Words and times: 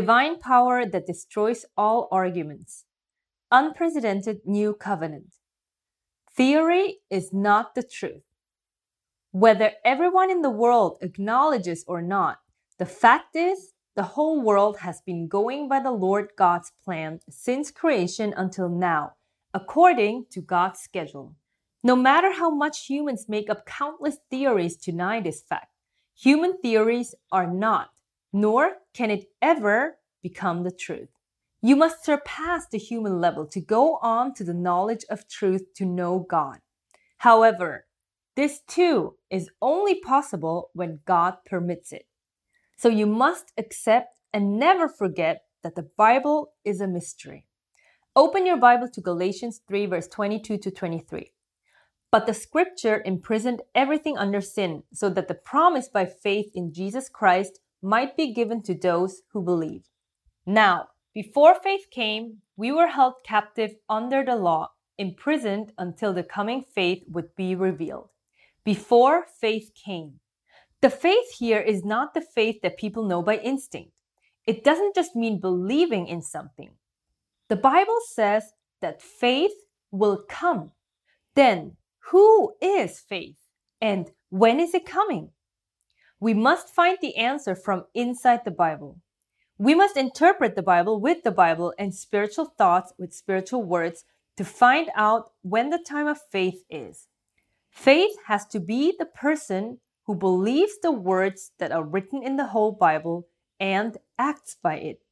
divine 0.00 0.38
power 0.38 0.84
that 0.84 1.06
destroys 1.06 1.64
all 1.74 2.06
arguments, 2.12 2.84
unprecedented 3.50 4.40
new 4.44 4.74
covenant. 4.74 5.32
Theory 6.36 6.98
is 7.08 7.32
not 7.32 7.74
the 7.74 7.82
truth. 7.82 8.26
Whether 9.30 9.70
everyone 9.86 10.30
in 10.30 10.42
the 10.42 10.50
world 10.50 10.98
acknowledges 11.00 11.82
or 11.88 12.02
not, 12.02 12.40
the 12.78 12.84
fact 12.84 13.34
is 13.34 13.72
the 13.94 14.10
whole 14.14 14.42
world 14.42 14.80
has 14.80 15.00
been 15.00 15.28
going 15.28 15.66
by 15.66 15.80
the 15.80 15.92
Lord 15.92 16.32
God's 16.36 16.72
plan 16.84 17.20
since 17.30 17.70
creation 17.70 18.34
until 18.36 18.68
now, 18.68 19.14
according 19.54 20.26
to 20.32 20.42
God's 20.42 20.80
schedule. 20.80 21.36
No 21.82 21.96
matter 21.96 22.32
how 22.34 22.50
much 22.50 22.84
humans 22.84 23.30
make 23.30 23.48
up 23.48 23.64
countless 23.64 24.18
theories 24.28 24.76
to 24.76 24.90
deny 24.90 25.22
this 25.22 25.40
fact, 25.40 25.72
human 26.14 26.58
theories 26.58 27.14
are 27.32 27.50
not, 27.50 27.95
nor 28.36 28.72
can 28.92 29.10
it 29.10 29.30
ever 29.40 29.96
become 30.22 30.62
the 30.62 30.70
truth. 30.70 31.08
You 31.62 31.74
must 31.74 32.04
surpass 32.04 32.66
the 32.66 32.76
human 32.76 33.18
level 33.18 33.46
to 33.46 33.60
go 33.62 33.96
on 34.02 34.34
to 34.34 34.44
the 34.44 34.52
knowledge 34.52 35.06
of 35.08 35.26
truth 35.26 35.72
to 35.76 35.86
know 35.86 36.18
God. 36.18 36.58
However, 37.16 37.86
this 38.36 38.60
too 38.68 39.14
is 39.30 39.48
only 39.62 40.00
possible 40.00 40.68
when 40.74 41.00
God 41.06 41.36
permits 41.46 41.92
it. 41.92 42.08
So 42.76 42.90
you 42.90 43.06
must 43.06 43.52
accept 43.56 44.20
and 44.34 44.58
never 44.58 44.86
forget 44.86 45.44
that 45.62 45.74
the 45.74 45.88
Bible 45.96 46.52
is 46.62 46.82
a 46.82 46.86
mystery. 46.86 47.46
Open 48.14 48.44
your 48.44 48.58
Bible 48.58 48.90
to 48.92 49.00
Galatians 49.00 49.62
3, 49.66 49.86
verse 49.86 50.08
22 50.08 50.58
to 50.58 50.70
23. 50.70 51.32
But 52.12 52.26
the 52.26 52.34
scripture 52.34 53.02
imprisoned 53.06 53.62
everything 53.74 54.18
under 54.18 54.42
sin, 54.42 54.82
so 54.92 55.08
that 55.08 55.26
the 55.26 55.34
promise 55.34 55.88
by 55.88 56.04
faith 56.04 56.50
in 56.54 56.74
Jesus 56.74 57.08
Christ 57.08 57.60
might 57.82 58.16
be 58.16 58.32
given 58.32 58.62
to 58.62 58.74
those 58.74 59.22
who 59.32 59.42
believe. 59.42 59.84
Now, 60.44 60.88
before 61.14 61.54
faith 61.54 61.86
came, 61.90 62.38
we 62.56 62.72
were 62.72 62.88
held 62.88 63.14
captive 63.24 63.74
under 63.88 64.24
the 64.24 64.36
law, 64.36 64.70
imprisoned 64.98 65.72
until 65.78 66.12
the 66.12 66.22
coming 66.22 66.62
faith 66.62 67.04
would 67.08 67.34
be 67.36 67.54
revealed. 67.54 68.10
Before 68.64 69.26
faith 69.40 69.72
came. 69.74 70.20
The 70.82 70.90
faith 70.90 71.38
here 71.38 71.60
is 71.60 71.84
not 71.84 72.14
the 72.14 72.20
faith 72.20 72.60
that 72.62 72.76
people 72.76 73.04
know 73.04 73.22
by 73.22 73.38
instinct. 73.38 73.92
It 74.46 74.62
doesn't 74.62 74.94
just 74.94 75.16
mean 75.16 75.40
believing 75.40 76.06
in 76.06 76.22
something. 76.22 76.70
The 77.48 77.56
Bible 77.56 77.98
says 78.08 78.52
that 78.80 79.02
faith 79.02 79.52
will 79.90 80.22
come. 80.28 80.72
Then, 81.34 81.76
who 82.10 82.54
is 82.60 83.00
faith? 83.00 83.36
And 83.80 84.10
when 84.30 84.60
is 84.60 84.74
it 84.74 84.86
coming? 84.86 85.30
We 86.18 86.32
must 86.32 86.74
find 86.74 86.96
the 87.00 87.16
answer 87.16 87.54
from 87.54 87.84
inside 87.94 88.44
the 88.44 88.50
Bible. 88.50 89.00
We 89.58 89.74
must 89.74 89.96
interpret 89.96 90.54
the 90.54 90.62
Bible 90.62 90.98
with 91.00 91.22
the 91.22 91.30
Bible 91.30 91.74
and 91.78 91.94
spiritual 91.94 92.46
thoughts 92.46 92.94
with 92.98 93.12
spiritual 93.12 93.62
words 93.62 94.04
to 94.36 94.44
find 94.44 94.88
out 94.94 95.30
when 95.42 95.70
the 95.70 95.78
time 95.78 96.06
of 96.06 96.18
faith 96.30 96.64
is. 96.70 97.08
Faith 97.70 98.16
has 98.26 98.46
to 98.46 98.60
be 98.60 98.94
the 98.98 99.06
person 99.06 99.78
who 100.06 100.14
believes 100.14 100.78
the 100.82 100.92
words 100.92 101.52
that 101.58 101.72
are 101.72 101.84
written 101.84 102.22
in 102.22 102.36
the 102.36 102.46
whole 102.46 102.72
Bible 102.72 103.26
and 103.60 103.98
acts 104.18 104.56
by 104.62 104.76
it. 104.76 105.02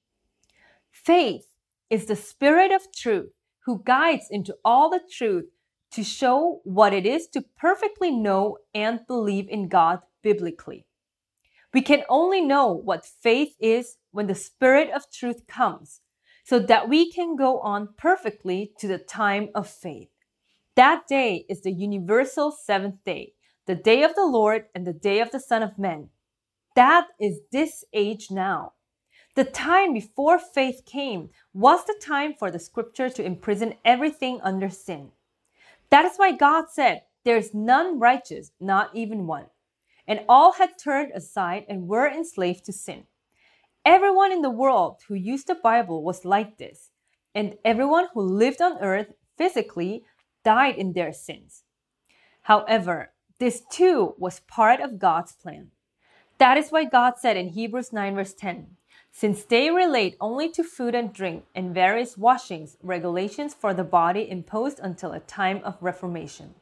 Faith 0.91 1.49
is 1.91 2.07
the 2.07 2.17
Spirit 2.17 2.73
of 2.73 2.93
truth 2.95 3.31
who 3.67 3.83
guides 3.85 4.27
into 4.31 4.57
all 4.65 4.89
the 4.89 5.01
truth 5.11 5.47
to 5.91 6.03
show 6.03 6.61
what 6.65 6.93
it 6.93 7.05
is 7.05 7.27
to 7.29 7.45
perfectly 7.57 8.11
know 8.11 8.59
and 8.75 9.07
believe 9.07 9.49
in 9.49 9.69
God 9.69 10.01
biblically. 10.23 10.87
We 11.75 11.83
can 11.83 12.05
only 12.09 12.41
know 12.41 12.69
what 12.69 13.05
faith 13.05 13.57
is 13.59 13.97
when 14.13 14.29
the 14.29 14.35
Spirit 14.37 14.91
of 14.93 15.11
truth 15.11 15.49
comes, 15.49 16.01
so 16.45 16.61
that 16.61 16.89
we 16.89 17.11
can 17.11 17.35
go 17.35 17.59
on 17.61 17.89
perfectly 17.99 18.73
to 18.79 18.87
the 18.87 18.99
time 18.99 19.49
of 19.57 19.69
faith. 19.69 20.09
That 20.77 21.09
day 21.09 21.45
is 21.49 21.63
the 21.63 21.73
universal 21.73 22.53
seventh 22.53 23.03
day, 23.05 23.33
the 23.67 23.75
day 23.75 24.05
of 24.05 24.15
the 24.15 24.25
Lord 24.25 24.67
and 24.73 24.87
the 24.87 24.93
day 24.93 25.19
of 25.21 25.33
the 25.33 25.41
Son 25.41 25.65
of 25.65 25.77
Man. 25.77 26.11
That 26.77 27.09
is 27.21 27.41
this 27.51 27.85
age 27.93 28.31
now. 28.31 28.75
The 29.35 29.45
time 29.45 29.93
before 29.95 30.39
faith 30.39 30.83
came 30.87 31.31
was 31.53 31.85
the 31.85 32.01
time 32.01 32.35
for 32.39 32.53
the 32.53 32.61
scripture 32.61 33.11
to 33.11 33.25
imprison 33.25 33.75
everything 33.85 34.39
under 34.45 34.71
sin. 34.71 35.11
That 35.91 36.05
is 36.05 36.17
why 36.19 36.33
God 36.33 36.67
said, 36.71 37.03
There 37.25 37.37
is 37.37 37.53
none 37.53 37.99
righteous, 37.99 38.53
not 38.61 38.91
even 38.95 39.27
one. 39.27 39.47
And 40.07 40.21
all 40.29 40.53
had 40.53 40.79
turned 40.79 41.13
aside 41.13 41.65
and 41.69 41.89
were 41.89 42.09
enslaved 42.09 42.65
to 42.67 42.73
sin. 42.73 43.05
Everyone 43.85 44.33
in 44.33 44.43
the 44.43 44.51
world 44.51 45.01
who 45.09 45.15
used 45.15 45.47
the 45.47 45.55
Bible 45.55 46.03
was 46.03 46.25
like 46.25 46.59
this, 46.59 46.91
and 47.35 47.57
everyone 47.65 48.09
who 48.13 48.21
lived 48.21 48.63
on 48.63 48.79
earth 48.81 49.13
physically 49.37 50.05
died 50.45 50.77
in 50.77 50.93
their 50.93 51.13
sins. 51.13 51.65
However, 52.43 53.13
this 53.39 53.63
too 53.71 54.15
was 54.19 54.41
part 54.41 54.81
of 54.81 54.99
God's 54.99 55.33
plan. 55.33 55.71
That 56.39 56.57
is 56.57 56.71
why 56.71 56.85
God 56.85 57.15
said 57.19 57.37
in 57.37 57.51
Hebrews 57.51 57.93
9, 57.93 58.15
verse 58.15 58.35
10, 58.35 58.77
since 59.13 59.45
they 59.45 59.71
relate 59.71 60.17
only 60.21 60.51
to 60.51 60.65
food 60.65 60.95
and 60.95 61.13
drink 61.13 61.45
and 61.55 61.73
various 61.73 62.19
washings, 62.19 62.77
regulations 62.83 63.55
for 63.55 63.73
the 63.73 63.85
body 63.85 64.29
imposed 64.29 64.81
until 64.81 65.13
a 65.13 65.21
time 65.21 65.61
of 65.65 65.77
reformation. 65.81 66.55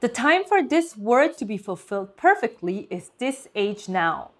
The 0.00 0.08
time 0.08 0.44
for 0.44 0.62
this 0.62 0.96
word 0.96 1.36
to 1.36 1.44
be 1.44 1.58
fulfilled 1.58 2.16
perfectly 2.16 2.88
is 2.88 3.10
this 3.18 3.48
age 3.54 3.86
now. 3.86 4.30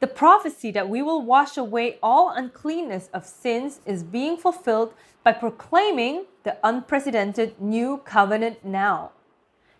The 0.00 0.08
prophecy 0.08 0.72
that 0.72 0.88
we 0.88 1.00
will 1.00 1.22
wash 1.22 1.56
away 1.56 1.98
all 2.02 2.30
uncleanness 2.30 3.08
of 3.14 3.24
sins 3.24 3.78
is 3.86 4.02
being 4.02 4.36
fulfilled 4.36 4.94
by 5.22 5.32
proclaiming 5.32 6.24
the 6.42 6.56
unprecedented 6.64 7.60
new 7.60 7.98
covenant 7.98 8.64
now. 8.64 9.12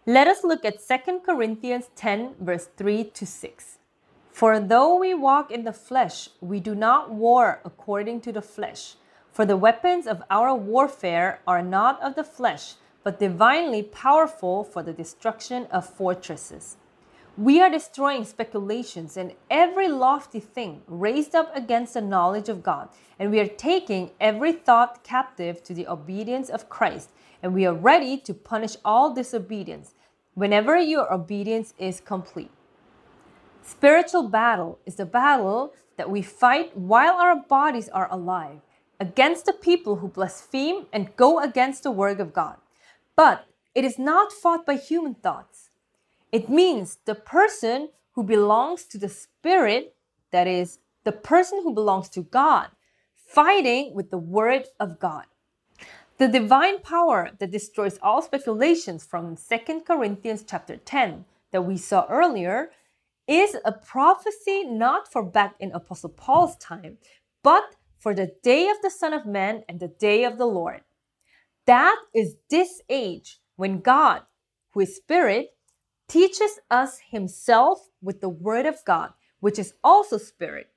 Let 0.06 0.28
us 0.28 0.44
look 0.44 0.64
at 0.64 0.78
2 0.78 1.18
Corinthians 1.26 1.90
10, 1.96 2.36
verse 2.38 2.68
3 2.76 3.02
to 3.10 3.26
6. 3.26 3.78
For 4.30 4.60
though 4.60 4.94
we 4.94 5.12
walk 5.12 5.50
in 5.50 5.64
the 5.64 5.72
flesh, 5.72 6.28
we 6.40 6.60
do 6.60 6.76
not 6.76 7.10
war 7.10 7.60
according 7.64 8.20
to 8.20 8.32
the 8.32 8.42
flesh. 8.42 8.94
For 9.32 9.44
the 9.44 9.56
weapons 9.56 10.06
of 10.06 10.22
our 10.30 10.54
warfare 10.54 11.40
are 11.48 11.62
not 11.62 12.00
of 12.00 12.14
the 12.14 12.22
flesh, 12.24 12.74
but 13.06 13.20
divinely 13.20 13.84
powerful 13.84 14.64
for 14.64 14.82
the 14.82 14.92
destruction 14.92 15.68
of 15.70 15.88
fortresses. 15.88 16.76
We 17.36 17.60
are 17.60 17.70
destroying 17.70 18.24
speculations 18.24 19.16
and 19.16 19.32
every 19.48 19.86
lofty 19.86 20.40
thing 20.40 20.82
raised 20.88 21.32
up 21.32 21.54
against 21.54 21.94
the 21.94 22.00
knowledge 22.00 22.48
of 22.48 22.64
God, 22.64 22.88
and 23.16 23.30
we 23.30 23.38
are 23.38 23.46
taking 23.46 24.10
every 24.18 24.50
thought 24.50 25.04
captive 25.04 25.62
to 25.62 25.72
the 25.72 25.86
obedience 25.86 26.50
of 26.50 26.68
Christ, 26.68 27.10
and 27.44 27.54
we 27.54 27.64
are 27.64 27.74
ready 27.74 28.18
to 28.18 28.34
punish 28.34 28.74
all 28.84 29.14
disobedience 29.14 29.94
whenever 30.34 30.76
your 30.76 31.12
obedience 31.14 31.74
is 31.78 32.00
complete. 32.00 32.50
Spiritual 33.62 34.24
battle 34.24 34.80
is 34.84 34.96
the 34.96 35.06
battle 35.06 35.72
that 35.96 36.10
we 36.10 36.22
fight 36.22 36.76
while 36.76 37.14
our 37.14 37.36
bodies 37.36 37.88
are 37.90 38.08
alive 38.10 38.62
against 38.98 39.46
the 39.46 39.52
people 39.52 39.96
who 39.96 40.08
blaspheme 40.08 40.86
and 40.92 41.14
go 41.14 41.38
against 41.38 41.84
the 41.84 41.92
word 41.92 42.18
of 42.18 42.32
God. 42.32 42.56
But 43.16 43.46
it 43.74 43.84
is 43.84 43.98
not 43.98 44.32
fought 44.32 44.66
by 44.66 44.76
human 44.76 45.14
thoughts. 45.14 45.70
It 46.30 46.48
means 46.50 46.98
the 47.04 47.14
person 47.14 47.90
who 48.12 48.22
belongs 48.22 48.84
to 48.84 48.98
the 48.98 49.08
Spirit, 49.08 49.94
that 50.32 50.46
is, 50.46 50.78
the 51.04 51.12
person 51.12 51.62
who 51.62 51.72
belongs 51.72 52.08
to 52.10 52.22
God, 52.22 52.68
fighting 53.14 53.94
with 53.94 54.10
the 54.10 54.18
Word 54.18 54.66
of 54.78 54.98
God. 54.98 55.24
The 56.18 56.28
divine 56.28 56.80
power 56.80 57.30
that 57.38 57.50
destroys 57.50 57.98
all 58.02 58.22
speculations 58.22 59.04
from 59.04 59.36
2 59.36 59.82
Corinthians 59.86 60.44
chapter 60.46 60.76
10 60.76 61.24
that 61.52 61.62
we 61.62 61.76
saw 61.76 62.06
earlier 62.08 62.70
is 63.26 63.56
a 63.64 63.72
prophecy 63.72 64.64
not 64.64 65.10
for 65.12 65.22
back 65.22 65.56
in 65.60 65.72
Apostle 65.72 66.10
Paul's 66.10 66.56
time, 66.56 66.98
but 67.42 67.76
for 67.98 68.14
the 68.14 68.32
day 68.42 68.68
of 68.68 68.76
the 68.82 68.90
Son 68.90 69.12
of 69.12 69.26
Man 69.26 69.64
and 69.68 69.80
the 69.80 69.88
day 69.88 70.24
of 70.24 70.38
the 70.38 70.46
Lord. 70.46 70.82
That 71.66 71.96
is 72.14 72.36
this 72.50 72.80
age 72.88 73.40
when 73.56 73.80
God, 73.80 74.22
who 74.72 74.80
is 74.80 74.96
Spirit, 74.96 75.50
teaches 76.08 76.60
us 76.70 76.98
Himself 77.10 77.88
with 78.02 78.20
the 78.20 78.28
Word 78.28 78.66
of 78.66 78.84
God, 78.84 79.12
which 79.40 79.58
is 79.58 79.74
also 79.82 80.18
Spirit. 80.18 80.68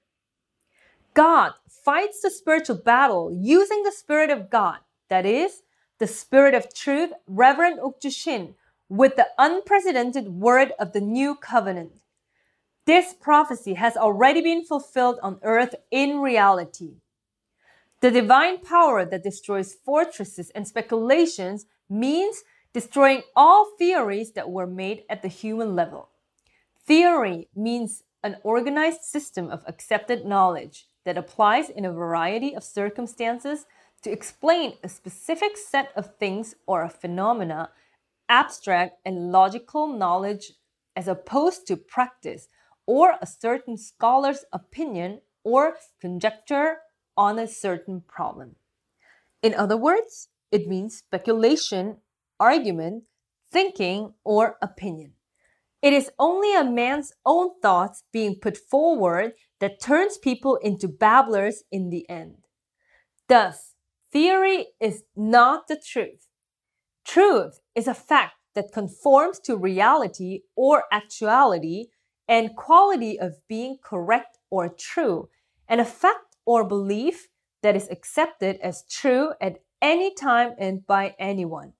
God 1.14 1.54
fights 1.68 2.22
the 2.22 2.32
spiritual 2.32 2.78
battle 2.78 3.32
using 3.32 3.84
the 3.84 3.92
Spirit 3.92 4.30
of 4.30 4.50
God 4.50 4.78
that 5.10 5.26
is, 5.26 5.64
the 6.00 6.08
Spirit 6.08 6.54
of 6.54 6.74
truth, 6.74 7.12
Reverend 7.28 7.80
Okju 7.80 8.12
Shin, 8.12 8.56
with 8.90 9.16
the 9.16 9.28
unprecedented 9.38 10.28
word 10.30 10.74
of 10.80 10.94
the 10.94 11.02
new 11.02 11.36
covenant. 11.36 11.92
This 12.86 13.14
prophecy 13.14 13.76
has 13.76 13.96
already 13.98 14.42
been 14.42 14.66
fulfilled 14.66 15.20
on 15.22 15.40
earth 15.44 15.76
in 15.92 16.20
reality. 16.20 16.96
The 18.02 18.12
divine 18.12 18.60
power 18.60 19.06
that 19.06 19.24
destroys 19.24 19.74
fortresses 19.74 20.50
and 20.52 20.68
speculations 20.68 21.66
means 21.90 22.44
destroying 22.74 23.24
all 23.36 23.72
theories 23.78 24.34
that 24.34 24.50
were 24.50 24.68
made 24.68 25.04
at 25.10 25.22
the 25.22 25.28
human 25.28 25.76
level. 25.76 26.10
Theory 26.86 27.50
means 27.56 28.04
an 28.24 28.38
organized 28.44 29.02
system 29.02 29.50
of 29.50 29.64
accepted 29.68 30.26
knowledge, 30.26 30.88
that 31.06 31.18
applies 31.18 31.70
in 31.70 31.86
a 31.86 31.92
variety 31.92 32.56
of 32.56 32.64
circumstances 32.64 33.66
to 34.04 34.12
explain 34.12 34.74
a 34.84 34.90
specific 34.90 35.58
set 35.58 35.92
of 35.96 36.16
things 36.18 36.56
or 36.68 36.84
a 36.84 36.90
phenomena, 36.90 37.72
abstract 38.28 39.00
and 39.04 39.32
logical 39.32 39.88
knowledge 39.88 40.54
as 40.96 41.08
opposed 41.08 41.66
to 41.66 41.76
practice 41.76 42.48
or 42.86 43.16
a 43.22 43.26
certain 43.26 43.78
scholar's 43.78 44.46
opinion 44.54 45.22
or 45.44 45.78
conjecture 46.00 46.78
on 47.20 47.38
a 47.38 47.46
certain 47.46 48.02
problem. 48.08 48.56
In 49.44 49.54
other 49.54 49.76
words, 49.76 50.30
it 50.54 50.70
means 50.70 50.96
speculation, 50.96 51.98
argument, 52.40 53.04
thinking, 53.52 54.14
or 54.24 54.56
opinion. 54.62 55.12
It 55.82 55.92
is 55.92 56.12
only 56.18 56.56
a 56.56 56.64
man's 56.64 57.12
own 57.26 57.60
thoughts 57.62 58.06
being 58.14 58.36
put 58.42 58.56
forward 58.56 59.34
that 59.60 59.82
turns 59.82 60.18
people 60.18 60.56
into 60.64 60.88
babblers 60.88 61.64
in 61.70 61.90
the 61.90 62.10
end. 62.10 62.38
Thus, 63.28 63.76
theory 64.14 64.68
is 64.80 65.04
not 65.14 65.68
the 65.68 65.78
truth. 65.78 66.28
Truth 67.04 67.60
is 67.76 67.88
a 67.88 67.94
fact 67.94 68.36
that 68.56 68.72
conforms 68.72 69.40
to 69.40 69.58
reality 69.58 70.44
or 70.56 70.86
actuality 70.90 71.88
and 72.30 72.56
quality 72.56 73.20
of 73.20 73.46
being 73.50 73.78
correct 73.84 74.38
or 74.50 74.70
true, 74.70 75.28
and 75.68 75.82
a 75.82 75.86
fact 75.86 76.29
or 76.50 76.64
belief 76.64 77.28
that 77.62 77.76
is 77.76 77.88
accepted 77.92 78.58
as 78.60 78.84
true 78.90 79.34
at 79.40 79.60
any 79.84 80.12
time 80.12 80.52
and 80.58 80.84
by 80.88 81.14
anyone. 81.20 81.74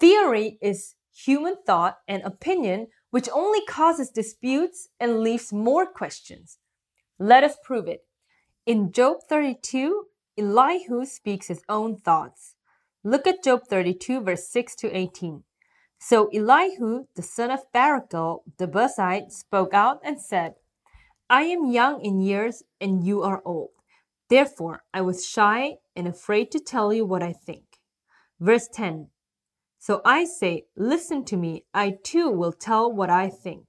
Theory 0.00 0.58
is 0.60 0.96
human 1.14 1.54
thought 1.64 1.98
and 2.08 2.20
opinion 2.24 2.88
which 3.10 3.28
only 3.32 3.64
causes 3.66 4.10
disputes 4.10 4.88
and 4.98 5.20
leaves 5.20 5.52
more 5.52 5.86
questions. 5.86 6.58
Let 7.20 7.44
us 7.44 7.58
prove 7.62 7.86
it. 7.86 8.00
In 8.66 8.90
Job 8.90 9.18
32, 9.28 10.06
Elihu 10.36 11.04
speaks 11.04 11.46
his 11.46 11.62
own 11.68 11.96
thoughts. 11.96 12.56
Look 13.04 13.24
at 13.28 13.44
Job 13.44 13.68
32, 13.68 14.20
verse 14.22 14.48
6 14.48 14.74
to 14.82 14.96
18. 14.96 15.44
So 16.00 16.28
Elihu, 16.34 17.06
the 17.14 17.22
son 17.22 17.52
of 17.52 17.70
Barachel, 17.72 18.40
the 18.58 18.66
Buzite, 18.66 19.30
spoke 19.30 19.74
out 19.74 20.00
and 20.02 20.20
said, 20.20 20.54
I 21.32 21.42
am 21.42 21.70
young 21.70 22.00
in 22.00 22.20
years 22.20 22.64
and 22.80 23.06
you 23.06 23.22
are 23.22 23.40
old. 23.44 23.70
Therefore, 24.28 24.82
I 24.92 25.02
was 25.02 25.24
shy 25.24 25.76
and 25.94 26.08
afraid 26.08 26.50
to 26.50 26.58
tell 26.58 26.92
you 26.92 27.06
what 27.06 27.22
I 27.22 27.32
think. 27.32 27.78
Verse 28.40 28.66
10 28.66 29.10
So 29.78 30.00
I 30.04 30.24
say, 30.24 30.64
Listen 30.76 31.24
to 31.26 31.36
me, 31.36 31.66
I 31.72 31.98
too 32.02 32.30
will 32.30 32.52
tell 32.52 32.92
what 32.92 33.10
I 33.10 33.28
think. 33.28 33.66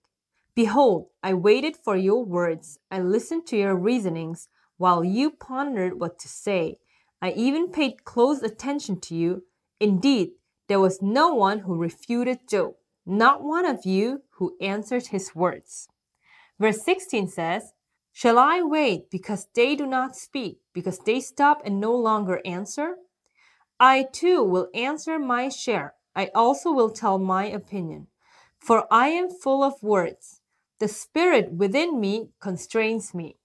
Behold, 0.55 1.09
I 1.21 1.35
waited 1.35 1.77
for 1.77 1.95
your 1.95 2.25
words, 2.25 2.79
I 2.89 2.99
listened 2.99 3.45
to 3.47 3.57
your 3.57 3.75
reasonings, 3.75 4.47
while 4.77 5.03
you 5.03 5.29
pondered 5.29 5.99
what 5.99 6.17
to 6.17 6.27
say. 6.27 6.79
I 7.21 7.29
even 7.33 7.71
paid 7.71 8.05
close 8.05 8.41
attention 8.41 8.99
to 9.01 9.15
you. 9.15 9.43
Indeed, 9.79 10.31
there 10.67 10.79
was 10.79 10.99
no 10.99 11.35
one 11.35 11.59
who 11.59 11.75
refuted 11.75 12.49
Job, 12.49 12.73
not 13.05 13.43
one 13.43 13.67
of 13.67 13.85
you 13.85 14.23
who 14.37 14.57
answered 14.59 15.07
his 15.07 15.35
words. 15.35 15.87
Verse 16.61 16.83
16 16.83 17.27
says, 17.27 17.73
Shall 18.13 18.37
I 18.37 18.61
wait 18.61 19.09
because 19.09 19.47
they 19.55 19.75
do 19.75 19.87
not 19.87 20.15
speak, 20.15 20.59
because 20.73 20.99
they 20.99 21.19
stop 21.19 21.63
and 21.65 21.79
no 21.79 21.91
longer 21.95 22.39
answer? 22.45 22.97
I 23.79 24.05
too 24.13 24.43
will 24.43 24.67
answer 24.75 25.17
my 25.17 25.49
share. 25.49 25.95
I 26.15 26.29
also 26.35 26.71
will 26.71 26.91
tell 26.91 27.17
my 27.17 27.45
opinion. 27.45 28.09
For 28.59 28.85
I 28.93 29.07
am 29.07 29.31
full 29.31 29.63
of 29.63 29.81
words. 29.81 30.41
The 30.77 30.87
spirit 30.87 31.51
within 31.51 31.99
me 31.99 32.29
constrains 32.39 33.15
me. 33.15 33.37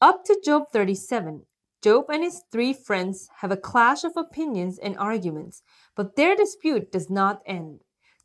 Up 0.00 0.22
to 0.26 0.40
Job 0.44 0.66
37, 0.72 1.42
Job 1.82 2.04
and 2.08 2.22
his 2.22 2.42
three 2.52 2.72
friends 2.72 3.28
have 3.40 3.50
a 3.50 3.56
clash 3.56 4.04
of 4.04 4.12
opinions 4.16 4.78
and 4.78 4.96
arguments, 4.96 5.64
but 5.96 6.14
their 6.14 6.36
dispute 6.36 6.92
does 6.92 7.10
not 7.10 7.42
end. 7.44 7.80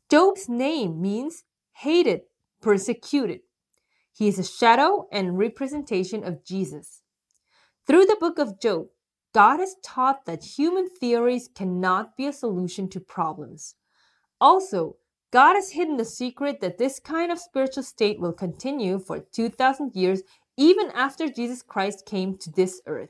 Job's 0.08 0.48
name 0.48 1.00
means 1.02 1.42
hated, 1.72 2.20
persecuted. 2.60 3.40
He 4.12 4.28
is 4.28 4.38
a 4.38 4.44
shadow 4.44 5.08
and 5.10 5.38
representation 5.38 6.22
of 6.24 6.44
Jesus. 6.44 7.02
Through 7.86 8.06
the 8.06 8.16
book 8.20 8.38
of 8.38 8.60
Job, 8.60 8.88
God 9.34 9.60
has 9.60 9.76
taught 9.82 10.26
that 10.26 10.44
human 10.44 10.88
theories 10.88 11.48
cannot 11.54 12.16
be 12.16 12.26
a 12.26 12.32
solution 12.32 12.88
to 12.90 13.00
problems. 13.00 13.74
Also, 14.40 14.96
God 15.32 15.54
has 15.54 15.70
hidden 15.70 15.96
the 15.96 16.04
secret 16.04 16.60
that 16.60 16.76
this 16.76 17.00
kind 17.00 17.32
of 17.32 17.38
spiritual 17.38 17.82
state 17.82 18.20
will 18.20 18.34
continue 18.34 18.98
for 18.98 19.18
2,000 19.18 19.96
years 19.96 20.22
even 20.58 20.90
after 20.90 21.30
Jesus 21.30 21.62
Christ 21.62 22.04
came 22.04 22.36
to 22.36 22.50
this 22.50 22.82
earth. 22.86 23.08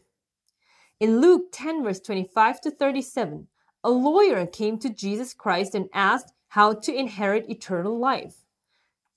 In 1.01 1.21
Luke 1.21 1.47
10, 1.51 1.83
verse 1.83 1.99
25 1.99 2.61
to 2.61 2.71
37, 2.71 3.49
a 3.83 3.91
lawyer 3.91 4.47
came 4.47 4.79
to 4.79 4.89
Jesus 4.89 5.35
Christ 5.35 5.75
and 5.75 5.89
asked 5.93 6.33
how 6.49 6.75
to 6.75 6.95
inherit 6.95 7.51
eternal 7.51 7.99
life. 7.99 8.37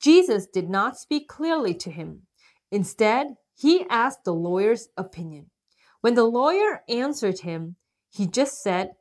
Jesus 0.06 0.46
did 0.46 0.69
not 0.69 1.00
speak 1.00 1.28
clearly 1.28 1.74
to 1.74 1.90
him. 1.90 2.28
Instead, 2.72 3.38
he 3.56 3.88
asked 3.90 4.24
the 4.24 4.36
lawyer's 4.36 4.90
opinion. 4.96 5.48
When 6.02 6.13
the 6.13 6.25
lawyer 6.25 6.84
answered 6.88 7.40
him, 7.40 7.78
he 8.12 8.28
just 8.28 8.62
said, 8.62 8.92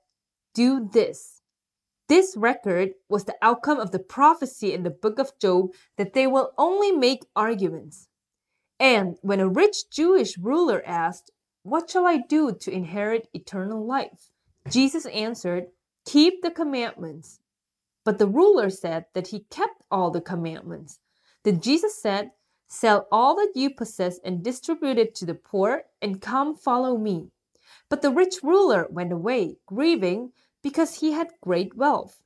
Do 0.54 0.88
this. 0.90 1.42
This 2.08 2.34
record 2.38 2.92
was 3.10 3.24
the 3.24 3.36
outcome 3.42 3.78
of 3.80 3.90
the 3.90 3.98
prophecy 3.98 4.72
in 4.72 4.82
the 4.82 4.88
book 4.88 5.18
of 5.18 5.38
Job 5.38 5.74
that 5.98 6.14
they 6.14 6.26
will 6.26 6.52
only 6.56 6.90
make 6.90 7.26
arguments. 7.36 8.08
And 8.80 9.18
when 9.20 9.40
a 9.40 9.48
rich 9.48 9.90
Jewish 9.90 10.38
ruler 10.38 10.82
asked, 10.86 11.30
What 11.64 11.90
shall 11.90 12.06
I 12.06 12.22
do 12.26 12.56
to 12.62 12.70
inherit 12.72 13.28
eternal 13.34 13.86
life? 13.86 14.30
Jesus 14.70 15.04
answered, 15.04 15.64
Keep 16.06 16.40
the 16.40 16.50
commandments. 16.50 17.40
But 18.04 18.18
the 18.18 18.28
ruler 18.28 18.70
said 18.70 19.06
that 19.14 19.28
he 19.28 19.46
kept 19.50 19.82
all 19.90 20.10
the 20.10 20.20
commandments. 20.20 21.00
Then 21.42 21.60
Jesus 21.60 22.00
said, 22.00 22.32
Sell 22.66 23.06
all 23.10 23.36
that 23.36 23.52
you 23.54 23.70
possess 23.70 24.18
and 24.24 24.42
distribute 24.42 24.98
it 24.98 25.14
to 25.16 25.26
the 25.26 25.34
poor, 25.34 25.84
and 26.02 26.20
come 26.20 26.56
follow 26.56 26.96
me. 26.96 27.28
But 27.88 28.02
the 28.02 28.10
rich 28.10 28.36
ruler 28.42 28.86
went 28.90 29.12
away, 29.12 29.56
grieving, 29.66 30.32
because 30.62 31.00
he 31.00 31.12
had 31.12 31.28
great 31.40 31.76
wealth. 31.76 32.22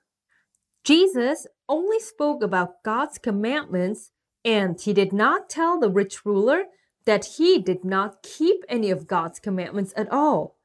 Jesus 0.84 1.46
only 1.68 2.00
spoke 2.00 2.42
about 2.42 2.82
God's 2.82 3.18
commandments, 3.18 4.12
and 4.44 4.80
he 4.80 4.92
did 4.92 5.12
not 5.12 5.50
tell 5.50 5.78
the 5.78 5.90
rich 5.90 6.24
ruler 6.24 6.64
that 7.04 7.24
he 7.36 7.58
did 7.58 7.84
not 7.84 8.22
keep 8.22 8.64
any 8.68 8.90
of 8.90 9.06
God's 9.06 9.40
commandments 9.40 9.92
at 9.96 10.10
all. 10.10 10.56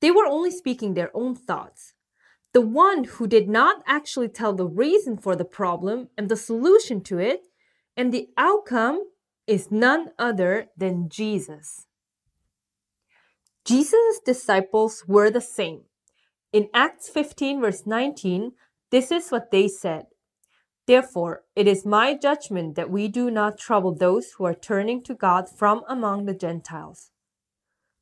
They 0.00 0.10
were 0.10 0.26
only 0.26 0.50
speaking 0.50 0.94
their 0.94 1.10
own 1.14 1.34
thoughts. 1.34 1.94
The 2.52 2.60
one 2.60 3.04
who 3.04 3.26
did 3.26 3.48
not 3.48 3.82
actually 3.86 4.28
tell 4.28 4.52
the 4.52 4.66
reason 4.66 5.16
for 5.16 5.36
the 5.36 5.44
problem 5.44 6.08
and 6.18 6.28
the 6.28 6.36
solution 6.36 7.00
to 7.02 7.18
it, 7.18 7.42
and 7.96 8.12
the 8.12 8.28
outcome 8.36 9.04
is 9.46 9.70
none 9.70 10.10
other 10.18 10.68
than 10.76 11.08
Jesus. 11.08 11.86
Jesus' 13.64 14.20
disciples 14.24 15.04
were 15.06 15.30
the 15.30 15.40
same. 15.40 15.82
In 16.52 16.68
Acts 16.74 17.08
15, 17.08 17.60
verse 17.60 17.86
19, 17.86 18.52
this 18.90 19.12
is 19.12 19.30
what 19.30 19.50
they 19.50 19.68
said 19.68 20.06
Therefore, 20.86 21.44
it 21.54 21.68
is 21.68 21.86
my 21.86 22.14
judgment 22.14 22.74
that 22.74 22.90
we 22.90 23.06
do 23.06 23.30
not 23.30 23.58
trouble 23.58 23.94
those 23.94 24.32
who 24.32 24.44
are 24.44 24.54
turning 24.54 25.04
to 25.04 25.14
God 25.14 25.48
from 25.48 25.82
among 25.88 26.24
the 26.26 26.34
Gentiles. 26.34 27.12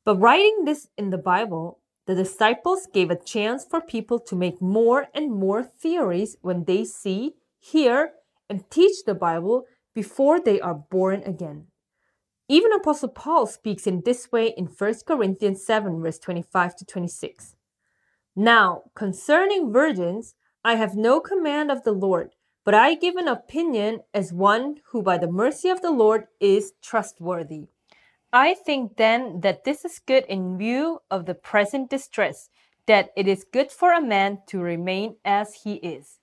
But 0.03 0.17
writing 0.17 0.65
this 0.65 0.87
in 0.97 1.11
the 1.11 1.19
Bible, 1.19 1.81
the 2.09 2.15
disciples 2.15 2.87
gave 2.91 3.11
a 3.11 3.23
chance 3.23 3.63
for 3.63 3.79
people 3.79 4.17
to 4.17 4.35
make 4.35 4.59
more 4.59 5.09
and 5.13 5.31
more 5.31 5.61
theories 5.61 6.37
when 6.41 6.63
they 6.63 6.83
see, 6.83 7.35
hear, 7.59 8.13
and 8.49 8.67
teach 8.71 9.03
the 9.05 9.13
Bible 9.13 9.65
before 9.93 10.39
they 10.39 10.59
are 10.59 10.73
born 10.73 11.21
again. 11.23 11.67
Even 12.47 12.73
Apostle 12.73 13.09
Paul 13.09 13.45
speaks 13.45 13.85
in 13.85 14.01
this 14.01 14.31
way 14.31 14.55
in 14.57 14.65
1 14.65 14.93
Corinthians 15.05 15.63
7, 15.63 16.01
verse 16.01 16.17
25 16.17 16.77
to 16.77 16.85
26. 16.85 17.55
Now, 18.35 18.85
concerning 18.95 19.71
virgins, 19.71 20.33
I 20.65 20.77
have 20.77 20.95
no 20.95 21.19
command 21.19 21.69
of 21.69 21.83
the 21.83 21.91
Lord, 21.91 22.33
but 22.65 22.73
I 22.73 22.95
give 22.95 23.17
an 23.17 23.27
opinion 23.27 23.99
as 24.15 24.33
one 24.33 24.77
who, 24.89 25.03
by 25.03 25.19
the 25.19 25.31
mercy 25.31 25.69
of 25.69 25.83
the 25.83 25.91
Lord, 25.91 26.25
is 26.39 26.73
trustworthy. 26.81 27.67
I 28.31 28.53
think 28.53 28.97
then 28.97 29.41
that 29.41 29.63
this 29.63 29.83
is 29.83 29.99
good 29.99 30.25
in 30.25 30.57
view 30.57 31.01
of 31.09 31.25
the 31.25 31.33
present 31.33 31.89
distress, 31.89 32.49
that 32.85 33.09
it 33.15 33.27
is 33.27 33.45
good 33.51 33.71
for 33.71 33.91
a 33.91 34.01
man 34.01 34.39
to 34.47 34.59
remain 34.59 35.15
as 35.25 35.63
he 35.63 35.75
is. 35.75 36.19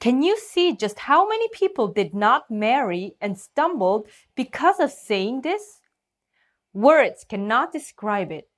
Can 0.00 0.22
you 0.22 0.38
see 0.38 0.74
just 0.74 1.00
how 1.00 1.28
many 1.28 1.48
people 1.48 1.88
did 1.88 2.14
not 2.14 2.50
marry 2.50 3.14
and 3.20 3.38
stumbled 3.38 4.08
because 4.34 4.80
of 4.80 4.90
saying 4.90 5.42
this? 5.42 5.80
Words 6.72 7.24
cannot 7.28 7.72
describe 7.72 8.32
it. 8.32 8.48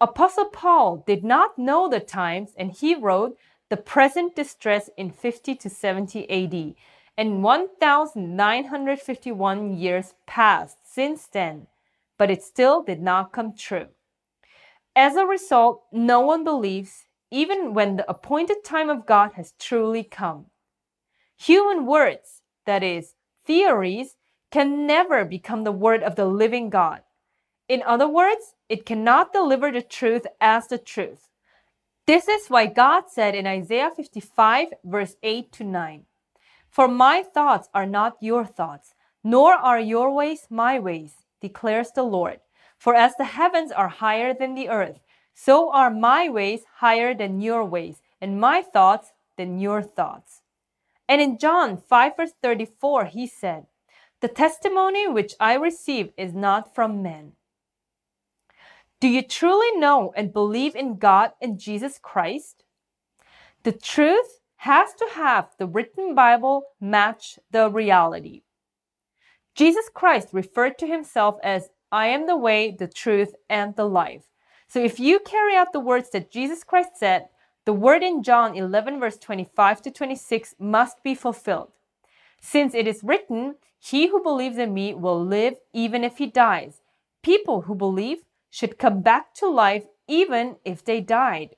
Apostle 0.00 0.46
Paul 0.46 1.04
did 1.06 1.24
not 1.24 1.58
know 1.58 1.88
the 1.88 2.00
times 2.00 2.54
and 2.56 2.72
he 2.72 2.94
wrote 2.94 3.36
the 3.68 3.76
present 3.76 4.34
distress 4.34 4.88
in 4.96 5.10
50 5.10 5.54
to 5.56 5.68
70 5.68 6.30
AD 6.30 6.74
and 7.18 7.42
1951 7.42 9.76
years 9.76 10.14
passed 10.24 10.78
since 10.98 11.28
then. 11.28 11.68
but 12.18 12.30
it 12.30 12.42
still 12.42 12.82
did 12.82 13.00
not 13.02 13.32
come 13.32 13.54
true. 13.56 13.88
As 14.96 15.16
a 15.16 15.26
result, 15.26 15.84
no 15.92 16.20
one 16.20 16.44
believes, 16.44 17.06
even 17.30 17.74
when 17.74 17.96
the 17.96 18.10
appointed 18.10 18.64
time 18.64 18.90
of 18.90 19.06
God 19.06 19.32
has 19.34 19.54
truly 19.58 20.04
come. 20.04 20.46
Human 21.38 21.86
words, 21.86 22.42
that 22.66 22.82
is, 22.82 23.14
theories, 23.46 24.16
can 24.50 24.86
never 24.86 25.24
become 25.24 25.64
the 25.64 25.72
word 25.72 26.02
of 26.02 26.16
the 26.16 26.26
living 26.26 26.70
God. 26.70 27.02
In 27.68 27.82
other 27.86 28.08
words, 28.08 28.54
it 28.68 28.86
cannot 28.86 29.32
deliver 29.32 29.72
the 29.72 29.82
truth 29.82 30.26
as 30.40 30.68
the 30.68 30.78
truth. 30.78 31.28
This 32.06 32.28
is 32.28 32.48
why 32.48 32.66
God 32.66 33.04
said 33.08 33.34
in 33.34 33.46
Isaiah 33.46 33.90
55, 33.96 34.68
verse 34.84 35.16
8 35.22 35.52
to 35.52 35.64
9 35.64 36.06
For 36.70 36.88
my 36.88 37.22
thoughts 37.22 37.68
are 37.74 37.86
not 37.86 38.18
your 38.22 38.46
thoughts, 38.46 38.94
nor 39.22 39.54
are 39.54 39.80
your 39.80 40.12
ways 40.12 40.46
my 40.50 40.78
ways, 40.78 41.14
declares 41.40 41.90
the 41.92 42.02
Lord. 42.02 42.40
For 42.76 42.94
as 42.94 43.16
the 43.16 43.24
heavens 43.24 43.72
are 43.72 43.88
higher 43.88 44.32
than 44.32 44.54
the 44.54 44.68
earth, 44.68 45.00
so 45.34 45.70
are 45.70 45.90
my 45.90 46.28
ways 46.28 46.62
higher 46.76 47.14
than 47.14 47.40
your 47.40 47.64
ways, 47.64 48.02
and 48.20 48.40
my 48.40 48.62
thoughts 48.62 49.12
than 49.36 49.58
your 49.58 49.82
thoughts. 49.82 50.42
And 51.08 51.20
in 51.20 51.38
John 51.38 51.76
5, 51.76 52.16
verse 52.16 52.32
34, 52.42 53.06
he 53.06 53.26
said, 53.26 53.66
The 54.20 54.28
testimony 54.28 55.08
which 55.08 55.34
I 55.40 55.54
receive 55.54 56.12
is 56.16 56.34
not 56.34 56.74
from 56.74 57.02
men. 57.02 57.32
Do 59.00 59.08
you 59.08 59.22
truly 59.22 59.78
know 59.78 60.12
and 60.16 60.32
believe 60.32 60.74
in 60.74 60.98
God 60.98 61.32
and 61.40 61.58
Jesus 61.58 61.98
Christ? 62.02 62.64
The 63.62 63.72
truth 63.72 64.40
has 64.56 64.92
to 64.94 65.06
have 65.14 65.50
the 65.58 65.66
written 65.66 66.14
Bible 66.16 66.64
match 66.80 67.38
the 67.50 67.70
reality. 67.70 68.42
Jesus 69.58 69.90
Christ 69.92 70.28
referred 70.30 70.78
to 70.78 70.86
himself 70.86 71.40
as 71.42 71.70
I 71.90 72.06
am 72.06 72.28
the 72.28 72.36
way, 72.36 72.70
the 72.70 72.86
truth, 72.86 73.34
and 73.50 73.74
the 73.74 73.88
life. 73.88 74.28
So 74.68 74.78
if 74.78 75.00
you 75.00 75.18
carry 75.18 75.56
out 75.56 75.72
the 75.72 75.80
words 75.80 76.10
that 76.10 76.30
Jesus 76.30 76.62
Christ 76.62 76.90
said, 76.94 77.26
the 77.64 77.72
word 77.72 78.04
in 78.04 78.22
John 78.22 78.54
11, 78.54 79.00
verse 79.00 79.16
25 79.16 79.82
to 79.82 79.90
26 79.90 80.54
must 80.60 81.02
be 81.02 81.12
fulfilled. 81.16 81.72
Since 82.40 82.72
it 82.72 82.86
is 82.86 83.02
written, 83.02 83.56
He 83.80 84.06
who 84.06 84.22
believes 84.22 84.58
in 84.58 84.72
me 84.72 84.94
will 84.94 85.20
live 85.20 85.54
even 85.72 86.04
if 86.04 86.18
he 86.18 86.28
dies. 86.28 86.80
People 87.24 87.62
who 87.62 87.74
believe 87.74 88.18
should 88.50 88.78
come 88.78 89.02
back 89.02 89.34
to 89.34 89.48
life 89.48 89.86
even 90.06 90.54
if 90.64 90.84
they 90.84 91.00
died. 91.00 91.56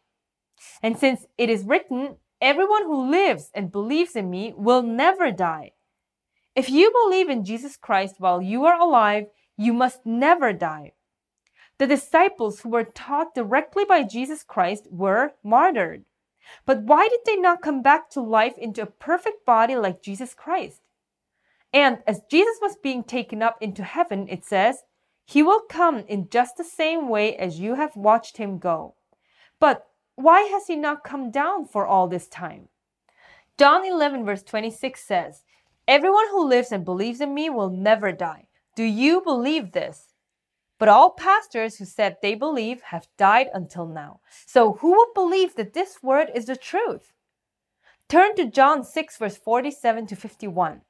And 0.83 0.99
since 0.99 1.27
it 1.37 1.51
is 1.51 1.65
written, 1.65 2.17
Everyone 2.41 2.85
who 2.85 3.11
lives 3.11 3.51
and 3.55 3.71
believes 3.71 4.17
in 4.17 4.31
me 4.31 4.55
will 4.57 4.81
never 4.81 5.31
die. 5.31 5.73
If 6.61 6.69
you 6.69 6.93
believe 6.93 7.31
in 7.31 7.43
Jesus 7.43 7.79
Christ 7.79 8.17
while 8.19 8.43
you 8.43 8.67
are 8.67 8.79
alive, 8.79 9.29
you 9.57 9.73
must 9.73 10.05
never 10.05 10.53
die. 10.53 10.93
The 11.79 11.87
disciples 11.87 12.61
who 12.61 12.69
were 12.69 12.85
taught 12.85 13.35
directly 13.35 13.87
by 13.87 14.03
Jesus 14.03 14.43
Christ 14.43 14.87
were 14.91 15.33
martyred. 15.43 16.05
But 16.67 16.83
why 16.83 17.09
did 17.09 17.21
they 17.25 17.37
not 17.37 17.63
come 17.63 17.81
back 17.81 18.11
to 18.11 18.21
life 18.21 18.59
into 18.59 18.83
a 18.83 18.97
perfect 19.09 19.47
body 19.47 19.75
like 19.75 20.03
Jesus 20.03 20.35
Christ? 20.35 20.83
And 21.73 22.01
as 22.07 22.21
Jesus 22.31 22.59
was 22.61 22.77
being 22.77 23.05
taken 23.05 23.43
up 23.43 23.57
into 23.63 23.83
heaven, 23.83 24.29
it 24.29 24.45
says, 24.45 24.83
He 25.25 25.43
will 25.43 25.63
come 25.67 26.05
in 26.09 26.29
just 26.29 26.59
the 26.59 26.65
same 26.65 27.09
way 27.09 27.39
as 27.39 27.59
you 27.59 27.77
have 27.77 27.97
watched 27.97 28.37
him 28.37 28.59
go. 28.59 28.97
But 29.59 29.87
why 30.15 30.43
has 30.43 30.67
he 30.67 30.77
not 30.77 31.05
come 31.05 31.31
down 31.31 31.65
for 31.65 31.87
all 31.87 32.07
this 32.07 32.29
time? 32.29 32.69
John 33.57 33.87
11, 33.87 34.27
verse 34.27 34.43
26 34.43 35.03
says, 35.03 35.43
Everyone 35.91 36.29
who 36.31 36.49
lives 36.49 36.71
and 36.71 36.85
believes 36.85 37.21
in 37.21 37.35
me 37.35 37.51
will 37.51 37.69
never 37.69 38.13
die. 38.13 38.47
Do 38.77 38.85
you 38.85 39.21
believe 39.23 39.73
this? 39.73 40.15
But 40.79 40.89
all 40.89 41.11
pastors 41.11 41.79
who 41.79 41.85
said 41.85 42.19
they 42.23 42.37
believe 42.37 42.81
have 42.83 43.09
died 43.19 43.49
until 43.53 43.87
now. 43.87 44.21
So 44.47 44.75
who 44.75 44.91
would 44.97 45.13
believe 45.15 45.57
that 45.57 45.73
this 45.73 46.01
word 46.01 46.31
is 46.33 46.47
the 46.47 46.55
truth? 46.55 47.13
Turn 48.09 48.37
to 48.37 48.47
John 48.47 48.85
6, 48.85 49.17
verse 49.17 49.37
47 49.37 50.07
to 50.07 50.15
51. 50.15 50.83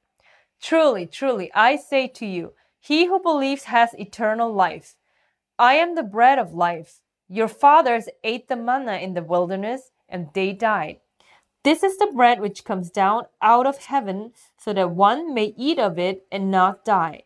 Truly, 0.61 1.07
truly, 1.07 1.51
I 1.55 1.77
say 1.77 2.07
to 2.07 2.25
you, 2.27 2.53
he 2.79 3.07
who 3.07 3.19
believes 3.19 3.63
has 3.63 3.95
eternal 3.95 4.53
life. 4.53 4.97
I 5.57 5.73
am 5.73 5.95
the 5.95 6.03
bread 6.03 6.37
of 6.37 6.53
life. 6.53 7.01
Your 7.27 7.47
fathers 7.47 8.07
ate 8.23 8.49
the 8.49 8.55
manna 8.55 8.97
in 8.97 9.15
the 9.15 9.23
wilderness, 9.23 9.89
and 10.07 10.29
they 10.35 10.53
died. 10.53 10.97
This 11.63 11.83
is 11.83 11.97
the 11.97 12.07
bread 12.07 12.39
which 12.39 12.65
comes 12.65 12.89
down 12.89 13.25
out 13.39 13.67
of 13.67 13.85
heaven, 13.85 14.33
so 14.57 14.73
that 14.73 14.91
one 14.91 15.33
may 15.33 15.53
eat 15.55 15.77
of 15.77 15.99
it 15.99 16.25
and 16.31 16.49
not 16.49 16.83
die. 16.83 17.23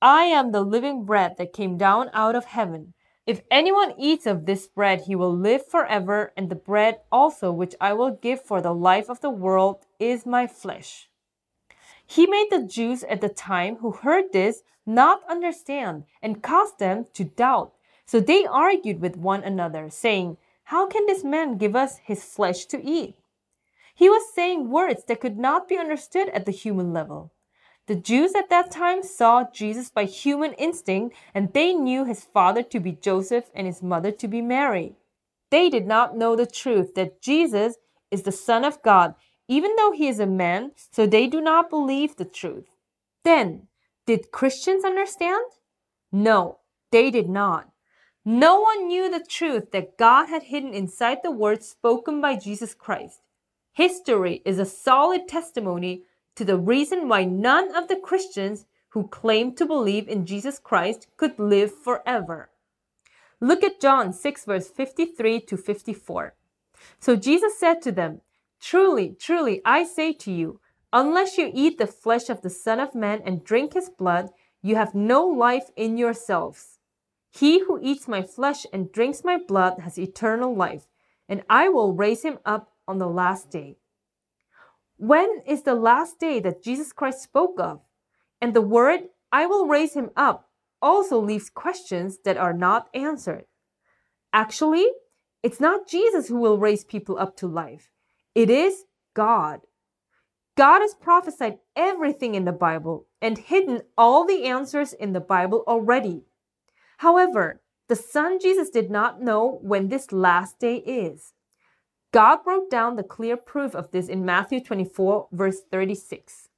I 0.00 0.24
am 0.24 0.50
the 0.50 0.62
living 0.62 1.04
bread 1.04 1.36
that 1.38 1.52
came 1.52 1.78
down 1.78 2.10
out 2.12 2.34
of 2.34 2.46
heaven. 2.46 2.94
If 3.24 3.42
anyone 3.52 3.94
eats 3.96 4.26
of 4.26 4.46
this 4.46 4.66
bread, 4.66 5.02
he 5.02 5.14
will 5.14 5.32
live 5.32 5.64
forever, 5.64 6.32
and 6.36 6.50
the 6.50 6.56
bread 6.56 7.02
also 7.12 7.52
which 7.52 7.76
I 7.80 7.92
will 7.92 8.10
give 8.10 8.42
for 8.42 8.60
the 8.60 8.74
life 8.74 9.08
of 9.08 9.20
the 9.20 9.30
world 9.30 9.86
is 10.00 10.26
my 10.26 10.48
flesh. 10.48 11.08
He 12.04 12.26
made 12.26 12.48
the 12.50 12.64
Jews 12.64 13.04
at 13.04 13.20
the 13.20 13.28
time 13.28 13.76
who 13.76 13.92
heard 13.92 14.32
this 14.32 14.64
not 14.84 15.22
understand 15.30 16.02
and 16.20 16.42
caused 16.42 16.80
them 16.80 17.06
to 17.14 17.22
doubt. 17.22 17.74
So 18.06 18.18
they 18.18 18.44
argued 18.44 19.00
with 19.00 19.16
one 19.16 19.44
another, 19.44 19.88
saying, 19.88 20.36
How 20.64 20.88
can 20.88 21.06
this 21.06 21.22
man 21.22 21.58
give 21.58 21.76
us 21.76 21.98
his 21.98 22.24
flesh 22.24 22.66
to 22.66 22.84
eat? 22.84 23.21
He 24.02 24.10
was 24.10 24.34
saying 24.34 24.68
words 24.68 25.04
that 25.04 25.20
could 25.20 25.38
not 25.38 25.68
be 25.68 25.78
understood 25.78 26.28
at 26.30 26.44
the 26.44 26.50
human 26.50 26.92
level. 26.92 27.32
The 27.86 27.94
Jews 27.94 28.34
at 28.34 28.50
that 28.50 28.72
time 28.72 29.04
saw 29.04 29.44
Jesus 29.54 29.90
by 29.90 30.06
human 30.06 30.54
instinct, 30.54 31.14
and 31.32 31.52
they 31.52 31.72
knew 31.72 32.04
his 32.04 32.24
father 32.24 32.64
to 32.64 32.80
be 32.80 32.90
Joseph 32.90 33.44
and 33.54 33.64
his 33.64 33.80
mother 33.80 34.10
to 34.10 34.26
be 34.26 34.42
Mary. 34.42 34.96
They 35.52 35.70
did 35.70 35.86
not 35.86 36.16
know 36.16 36.34
the 36.34 36.46
truth 36.46 36.96
that 36.96 37.22
Jesus 37.22 37.76
is 38.10 38.24
the 38.24 38.32
Son 38.32 38.64
of 38.64 38.82
God, 38.82 39.14
even 39.46 39.76
though 39.76 39.92
he 39.92 40.08
is 40.08 40.18
a 40.18 40.26
man, 40.26 40.72
so 40.90 41.06
they 41.06 41.28
do 41.28 41.40
not 41.40 41.70
believe 41.70 42.16
the 42.16 42.24
truth. 42.24 42.74
Then, 43.22 43.68
did 44.04 44.32
Christians 44.32 44.84
understand? 44.84 45.44
No, 46.10 46.58
they 46.90 47.12
did 47.12 47.28
not. 47.28 47.70
No 48.24 48.62
one 48.62 48.88
knew 48.88 49.08
the 49.08 49.24
truth 49.24 49.70
that 49.70 49.96
God 49.96 50.26
had 50.26 50.42
hidden 50.42 50.74
inside 50.74 51.18
the 51.22 51.30
words 51.30 51.68
spoken 51.68 52.20
by 52.20 52.34
Jesus 52.34 52.74
Christ. 52.74 53.20
History 53.72 54.42
is 54.44 54.58
a 54.58 54.66
solid 54.66 55.26
testimony 55.26 56.02
to 56.36 56.44
the 56.44 56.58
reason 56.58 57.08
why 57.08 57.24
none 57.24 57.74
of 57.74 57.88
the 57.88 57.96
Christians 57.96 58.66
who 58.90 59.08
claimed 59.08 59.56
to 59.56 59.64
believe 59.64 60.08
in 60.08 60.26
Jesus 60.26 60.58
Christ 60.58 61.06
could 61.16 61.38
live 61.38 61.74
forever. 61.74 62.50
Look 63.40 63.64
at 63.64 63.80
John 63.80 64.12
6, 64.12 64.44
verse 64.44 64.68
53 64.68 65.40
to 65.40 65.56
54. 65.56 66.34
So 67.00 67.16
Jesus 67.16 67.58
said 67.58 67.80
to 67.82 67.92
them, 67.92 68.20
Truly, 68.60 69.16
truly, 69.18 69.62
I 69.64 69.84
say 69.84 70.12
to 70.12 70.30
you, 70.30 70.60
unless 70.92 71.38
you 71.38 71.50
eat 71.54 71.78
the 71.78 71.86
flesh 71.86 72.28
of 72.28 72.42
the 72.42 72.50
Son 72.50 72.78
of 72.78 72.94
Man 72.94 73.22
and 73.24 73.42
drink 73.42 73.72
his 73.72 73.88
blood, 73.88 74.28
you 74.60 74.76
have 74.76 74.94
no 74.94 75.24
life 75.24 75.70
in 75.76 75.96
yourselves. 75.96 76.78
He 77.30 77.60
who 77.60 77.80
eats 77.82 78.06
my 78.06 78.22
flesh 78.22 78.66
and 78.70 78.92
drinks 78.92 79.24
my 79.24 79.38
blood 79.38 79.80
has 79.80 79.98
eternal 79.98 80.54
life, 80.54 80.86
and 81.26 81.42
I 81.48 81.70
will 81.70 81.94
raise 81.94 82.22
him 82.22 82.38
up 82.44 82.71
on 82.86 82.98
the 82.98 83.08
last 83.08 83.50
day. 83.50 83.76
When 84.96 85.42
is 85.46 85.62
the 85.62 85.74
last 85.74 86.20
day 86.20 86.40
that 86.40 86.62
Jesus 86.62 86.92
Christ 86.92 87.22
spoke 87.22 87.58
of? 87.58 87.80
And 88.40 88.54
the 88.54 88.60
word, 88.60 89.00
I 89.30 89.46
will 89.46 89.66
raise 89.66 89.94
him 89.94 90.10
up, 90.16 90.48
also 90.80 91.18
leaves 91.20 91.50
questions 91.50 92.18
that 92.24 92.36
are 92.36 92.52
not 92.52 92.88
answered. 92.94 93.44
Actually, 94.32 94.86
it's 95.42 95.60
not 95.60 95.88
Jesus 95.88 96.28
who 96.28 96.36
will 96.36 96.58
raise 96.58 96.84
people 96.84 97.18
up 97.18 97.36
to 97.38 97.46
life, 97.46 97.90
it 98.34 98.48
is 98.50 98.84
God. 99.14 99.60
God 100.54 100.80
has 100.80 100.94
prophesied 100.94 101.58
everything 101.74 102.34
in 102.34 102.44
the 102.44 102.52
Bible 102.52 103.06
and 103.22 103.38
hidden 103.38 103.80
all 103.96 104.26
the 104.26 104.44
answers 104.44 104.92
in 104.92 105.14
the 105.14 105.20
Bible 105.20 105.64
already. 105.66 106.24
However, 106.98 107.62
the 107.88 107.96
Son 107.96 108.38
Jesus 108.38 108.68
did 108.68 108.90
not 108.90 109.22
know 109.22 109.58
when 109.62 109.88
this 109.88 110.12
last 110.12 110.58
day 110.58 110.76
is. 110.76 111.32
God 112.12 112.44
broke 112.44 112.68
down 112.68 112.96
the 112.96 113.02
clear 113.02 113.38
proof 113.38 113.74
of 113.74 113.90
this 113.90 114.08
in 114.08 114.24
Matthew 114.24 114.60
24, 114.60 115.28
verse 115.32 115.62
36. 115.70 116.50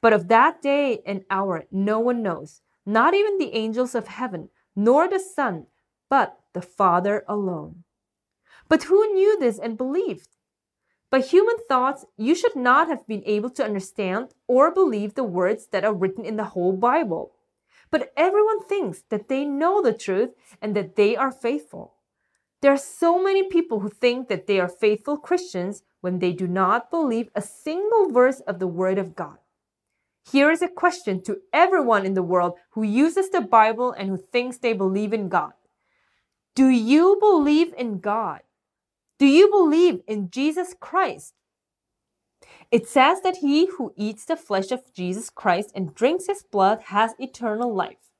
But 0.00 0.14
of 0.14 0.28
that 0.28 0.62
day 0.62 1.02
and 1.04 1.24
hour 1.30 1.66
no 1.70 2.00
one 2.00 2.22
knows, 2.22 2.62
not 2.86 3.12
even 3.12 3.36
the 3.36 3.54
angels 3.54 3.94
of 3.94 4.08
heaven, 4.08 4.48
nor 4.74 5.06
the 5.06 5.18
Son, 5.18 5.66
but 6.08 6.38
the 6.54 6.62
Father 6.62 7.24
alone. 7.28 7.84
But 8.70 8.84
who 8.84 9.12
knew 9.12 9.38
this 9.38 9.58
and 9.58 9.76
believed? 9.76 10.28
By 11.10 11.20
human 11.20 11.56
thoughts, 11.68 12.06
you 12.16 12.34
should 12.34 12.56
not 12.56 12.88
have 12.88 13.06
been 13.06 13.22
able 13.26 13.50
to 13.50 13.64
understand 13.64 14.34
or 14.48 14.72
believe 14.72 15.14
the 15.14 15.24
words 15.24 15.66
that 15.72 15.84
are 15.84 15.94
written 15.94 16.24
in 16.24 16.36
the 16.36 16.44
whole 16.44 16.72
Bible. 16.72 17.32
But 17.90 18.12
everyone 18.16 18.64
thinks 18.64 19.02
that 19.10 19.28
they 19.28 19.44
know 19.44 19.82
the 19.82 19.92
truth 19.92 20.30
and 20.62 20.74
that 20.74 20.96
they 20.96 21.16
are 21.16 21.30
faithful. 21.30 21.95
There 22.62 22.72
are 22.72 22.78
so 22.78 23.22
many 23.22 23.48
people 23.48 23.80
who 23.80 23.88
think 23.88 24.28
that 24.28 24.46
they 24.46 24.58
are 24.58 24.68
faithful 24.68 25.18
Christians 25.18 25.82
when 26.00 26.18
they 26.18 26.32
do 26.32 26.46
not 26.46 26.90
believe 26.90 27.28
a 27.34 27.42
single 27.42 28.10
verse 28.10 28.40
of 28.40 28.58
the 28.58 28.66
Word 28.66 28.98
of 28.98 29.14
God. 29.14 29.38
Here 30.30 30.50
is 30.50 30.62
a 30.62 30.68
question 30.68 31.22
to 31.22 31.38
everyone 31.52 32.04
in 32.04 32.14
the 32.14 32.22
world 32.22 32.54
who 32.70 32.82
uses 32.82 33.30
the 33.30 33.40
Bible 33.40 33.92
and 33.92 34.08
who 34.08 34.16
thinks 34.16 34.58
they 34.58 34.72
believe 34.72 35.12
in 35.12 35.28
God. 35.28 35.52
Do 36.54 36.68
you 36.68 37.16
believe 37.20 37.72
in 37.76 38.00
God? 38.00 38.40
Do 39.18 39.26
you 39.26 39.50
believe 39.50 40.00
in 40.06 40.30
Jesus 40.30 40.74
Christ? 40.78 41.34
It 42.70 42.88
says 42.88 43.20
that 43.22 43.36
he 43.36 43.66
who 43.66 43.92
eats 43.96 44.24
the 44.24 44.36
flesh 44.36 44.70
of 44.72 44.92
Jesus 44.92 45.30
Christ 45.30 45.70
and 45.74 45.94
drinks 45.94 46.26
his 46.26 46.42
blood 46.42 46.80
has 46.86 47.14
eternal 47.18 47.72
life. 47.72 48.10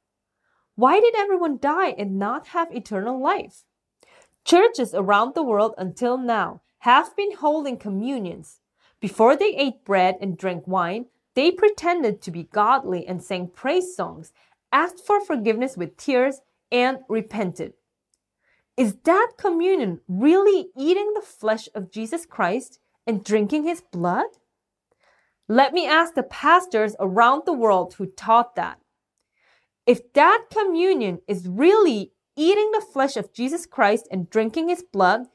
Why 0.77 1.01
did 1.01 1.15
everyone 1.17 1.59
die 1.59 1.91
and 1.91 2.19
not 2.19 2.49
have 2.49 2.71
eternal 2.71 3.21
life? 3.21 3.65
Churches 4.47 4.95
around 4.95 5.35
the 5.35 5.43
world 5.43 5.75
until 5.77 6.17
now 6.17 6.61
have 6.79 7.17
been 7.17 7.33
holding 7.33 7.77
communions. 7.77 8.61
Before 9.01 9.37
they 9.37 9.57
ate 9.57 9.85
bread 9.85 10.19
and 10.21 10.39
drank 10.39 10.69
wine, 10.69 11.07
they 11.35 11.51
pretended 11.51 12.23
to 12.23 12.31
be 12.31 12.45
godly 12.45 13.05
and 13.09 13.21
sang 13.21 13.49
praise 13.49 13.97
songs, 13.97 14.33
asked 14.71 15.05
for 15.05 15.21
forgiveness 15.21 15.77
with 15.77 15.97
tears, 15.97 16.43
and 16.71 16.99
repented. 17.09 17.73
Is 18.77 18.95
that 19.03 19.33
communion 19.37 20.01
really 20.07 20.69
eating 20.79 21.13
the 21.15 21.23
flesh 21.23 21.69
of 21.75 21.91
Jesus 21.91 22.25
Christ 22.25 22.79
and 23.05 23.25
drinking 23.25 23.65
his 23.65 23.81
blood? 23.81 24.27
Let 25.49 25.73
me 25.73 25.89
ask 25.89 26.15
the 26.15 26.23
pastors 26.23 26.95
around 27.01 27.43
the 27.47 27.53
world 27.53 27.95
who 27.95 28.07
taught 28.07 28.55
that. 28.55 28.79
If 29.87 30.13
that 30.13 30.45
communion 30.53 31.19
is 31.27 31.49
really 31.49 32.13
eating 32.37 32.71
the 32.73 32.87
flesh 32.93 33.17
of 33.17 33.33
Jesus 33.33 33.67
Christ 33.67 34.07
and 34.11 34.31
drinking 34.31 34.69
his 34.69 34.83
blood, 34.83 35.27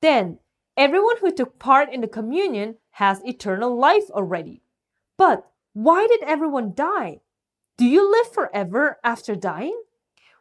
then 0.00 0.38
everyone 0.76 1.16
who 1.20 1.32
took 1.32 1.58
part 1.58 1.92
in 1.92 2.00
the 2.00 2.08
communion 2.08 2.76
has 2.92 3.24
eternal 3.24 3.76
life 3.76 4.10
already. 4.10 4.62
But 5.16 5.50
why 5.72 6.06
did 6.06 6.22
everyone 6.22 6.74
die? 6.74 7.20
Do 7.76 7.86
you 7.86 8.10
live 8.10 8.32
forever 8.32 8.98
after 9.02 9.34
dying? 9.34 9.82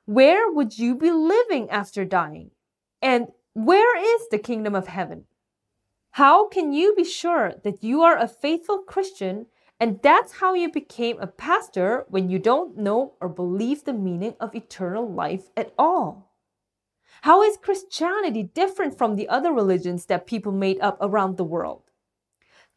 Where 0.06 0.52
would 0.52 0.78
you 0.78 0.96
be 0.96 1.12
living 1.12 1.70
after 1.70 2.04
dying? 2.04 2.52
And 3.02 3.28
where 3.54 3.98
is 3.98 4.28
the 4.30 4.40
kingdom 4.40 4.76
of 4.76 4.88
heaven? 4.88 5.26
How 6.12 6.48
can 6.48 6.74
you 6.74 6.96
be 6.96 7.04
sure 7.04 7.54
that 7.64 7.84
you 7.84 8.02
are 8.02 8.18
a 8.18 8.28
faithful 8.28 8.80
Christian 8.80 9.46
and 9.80 10.00
that's 10.02 10.34
how 10.34 10.54
you 10.54 10.70
became 10.72 11.20
a 11.20 11.28
pastor 11.28 12.06
when 12.10 12.30
you 12.30 12.38
don't 12.38 12.78
know 12.78 13.14
or 13.22 13.30
believe 13.30 13.86
the 13.86 13.94
meaning 13.94 14.36
of 14.40 14.54
eternal 14.54 15.10
life 15.10 15.50
at 15.56 15.74
all? 15.78 16.34
How 17.22 17.42
is 17.44 17.58
Christianity 17.58 18.44
different 18.44 18.98
from 18.98 19.16
the 19.16 19.28
other 19.30 19.52
religions 19.52 20.06
that 20.06 20.28
people 20.28 20.52
made 20.52 20.80
up 20.82 20.98
around 21.02 21.38
the 21.38 21.44
world? 21.44 21.84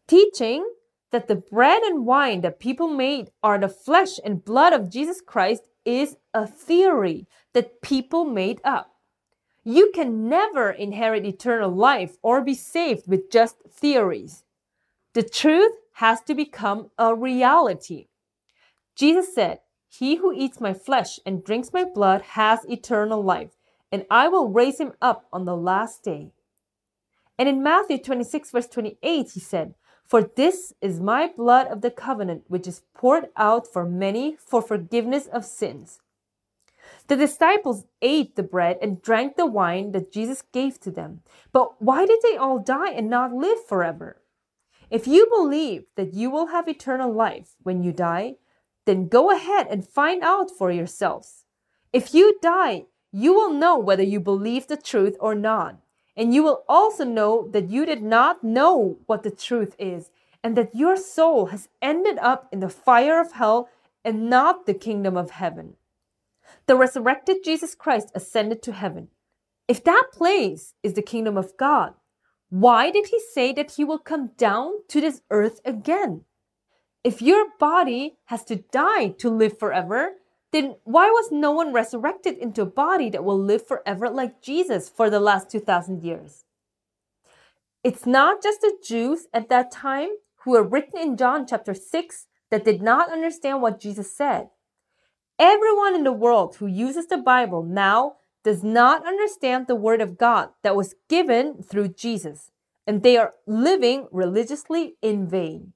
Teaching 0.06 0.66
that 1.11 1.28
the 1.28 1.37
bread 1.37 1.82
and 1.82 2.06
wine 2.06 2.40
that 2.40 2.59
people 2.59 2.88
made 2.88 3.30
are 3.42 3.59
the 3.59 3.68
flesh 3.68 4.18
and 4.25 4.44
blood 4.44 4.73
of 4.73 4.90
Jesus 4.90 5.21
Christ 5.21 5.62
is 5.85 6.16
a 6.32 6.47
theory 6.47 7.26
that 7.52 7.82
people 7.82 8.25
made 8.25 8.61
up. 8.64 8.94
You 9.64 9.92
can 9.94 10.28
never 10.28 10.71
inherit 10.71 11.25
eternal 11.25 11.71
life 11.71 12.16
or 12.23 12.40
be 12.40 12.54
saved 12.54 13.06
with 13.06 13.30
just 13.30 13.56
theories. 13.71 14.44
The 15.14 15.23
truth 15.23 15.73
has 15.94 16.20
to 16.22 16.34
become 16.34 16.90
a 16.99 17.14
reality. 17.14 18.08
Jesus 18.94 19.34
said, 19.34 19.61
He 19.88 20.16
who 20.16 20.32
eats 20.32 20.61
my 20.61 20.75
flesh 20.75 21.18
and 21.26 21.44
drinks 21.44 21.72
my 21.72 21.84
blood 21.84 22.22
has 22.22 22.61
eternal 22.68 23.22
life, 23.22 23.50
and 23.90 24.06
I 24.11 24.28
will 24.28 24.49
raise 24.49 24.78
him 24.78 24.92
up 25.00 25.26
on 25.32 25.44
the 25.44 25.56
last 25.56 26.02
day. 26.02 26.32
And 27.38 27.49
in 27.49 27.62
Matthew 27.62 27.99
26, 27.99 28.50
verse 28.50 28.68
28, 28.68 29.30
he 29.32 29.40
said, 29.40 29.75
For 30.06 30.22
this 30.22 30.72
is 30.80 31.00
my 31.00 31.32
blood 31.37 31.66
of 31.66 31.80
the 31.80 31.90
covenant, 31.90 32.44
which 32.49 32.66
is 32.66 32.82
poured 32.94 33.28
out 33.37 33.66
for 33.66 33.84
many 33.84 34.37
for 34.37 34.62
forgiveness 34.62 35.26
of 35.26 35.44
sins. 35.44 36.00
The 37.08 37.16
disciples 37.16 37.84
ate 38.00 38.37
the 38.37 38.42
bread 38.42 38.78
and 38.80 39.02
drank 39.02 39.37
the 39.37 39.46
wine 39.46 39.92
that 39.92 40.12
Jesus 40.12 40.42
gave 40.52 40.80
to 40.80 40.90
them. 40.90 41.22
But 41.52 41.83
why 41.83 42.07
did 42.07 42.20
they 42.22 42.37
all 42.37 42.59
die 42.59 42.90
and 42.90 43.11
not 43.11 43.33
live 43.33 43.64
forever? 43.66 44.21
If 44.92 45.07
you 45.07 45.26
believe 45.31 45.85
that 45.96 46.12
you 46.12 46.28
will 46.28 46.48
have 46.48 46.68
eternal 46.68 47.11
life 47.11 47.55
when 47.62 47.83
you 47.83 47.92
die, 47.92 48.35
then 48.85 49.09
go 49.09 49.31
ahead 49.31 49.66
and 49.70 49.88
find 49.88 50.22
out 50.22 50.50
for 50.50 50.70
yourselves. 50.70 51.46
If 51.94 52.12
you 52.12 52.38
die, 52.42 52.85
you 53.11 53.33
will 53.33 53.55
know 53.55 53.78
whether 53.78 54.02
you 54.02 54.20
believe 54.20 54.66
the 54.66 54.76
truth 54.76 55.16
or 55.18 55.35
not. 55.35 55.78
And 56.14 56.35
you 56.35 56.42
will 56.42 56.62
also 56.68 57.05
know 57.05 57.48
that 57.52 57.70
you 57.70 57.87
did 57.87 58.02
not 58.02 58.44
know 58.44 58.98
what 59.07 59.22
the 59.22 59.31
truth 59.31 59.74
is, 59.78 60.11
and 60.44 60.59
that 60.59 60.74
your 60.74 60.98
soul 60.98 61.46
has 61.46 61.70
ended 61.81 62.18
up 62.18 62.50
in 62.52 62.61
the 62.61 62.68
fire 62.68 63.18
of 63.18 63.33
hell 63.33 63.70
and 64.05 64.28
not 64.28 64.66
the 64.66 64.74
kingdom 64.74 65.16
of 65.16 65.31
heaven. 65.31 65.76
The 66.66 66.76
resurrected 66.76 67.38
Jesus 67.42 67.74
Christ 67.74 68.11
ascended 68.14 68.62
to 68.64 68.72
heaven. 68.72 69.09
If 69.68 69.83
that 69.85 70.09
place 70.12 70.74
is 70.83 70.92
the 70.92 71.00
kingdom 71.00 71.38
of 71.38 71.57
God, 71.57 71.94
why 72.52 72.90
did 72.90 73.06
he 73.06 73.18
say 73.18 73.54
that 73.54 73.70
he 73.70 73.84
will 73.84 73.98
come 73.98 74.32
down 74.36 74.72
to 74.88 75.00
this 75.00 75.22
earth 75.30 75.62
again? 75.64 76.26
If 77.02 77.22
your 77.22 77.46
body 77.58 78.18
has 78.26 78.44
to 78.44 78.56
die 78.56 79.08
to 79.20 79.30
live 79.30 79.58
forever, 79.58 80.16
then 80.52 80.76
why 80.84 81.08
was 81.08 81.32
no 81.32 81.52
one 81.52 81.72
resurrected 81.72 82.36
into 82.36 82.60
a 82.60 82.66
body 82.66 83.08
that 83.08 83.24
will 83.24 83.38
live 83.38 83.66
forever 83.66 84.10
like 84.10 84.42
Jesus 84.42 84.90
for 84.90 85.08
the 85.08 85.18
last 85.18 85.50
2,000 85.50 86.04
years? 86.04 86.44
It's 87.82 88.04
not 88.04 88.42
just 88.42 88.60
the 88.60 88.76
Jews 88.84 89.28
at 89.32 89.48
that 89.48 89.70
time 89.70 90.10
who 90.44 90.54
are 90.54 90.62
written 90.62 91.00
in 91.00 91.16
John 91.16 91.46
chapter 91.46 91.72
6 91.72 92.26
that 92.50 92.66
did 92.66 92.82
not 92.82 93.10
understand 93.10 93.62
what 93.62 93.80
Jesus 93.80 94.14
said. 94.14 94.50
Everyone 95.38 95.94
in 95.94 96.04
the 96.04 96.12
world 96.12 96.56
who 96.56 96.66
uses 96.66 97.06
the 97.06 97.16
Bible 97.16 97.62
now 97.62 98.16
does 98.44 98.62
not 98.62 99.07
understand 99.07 99.66
the 99.66 99.74
word 99.74 100.00
of 100.00 100.18
God 100.18 100.50
that 100.62 100.76
was 100.76 100.94
given 101.09 101.62
through 101.62 101.88
Jesus, 101.88 102.50
and 102.87 103.02
they 103.02 103.16
are 103.16 103.35
living 103.46 104.09
religiously 104.11 104.96
in 105.00 105.28
vain. 105.28 105.72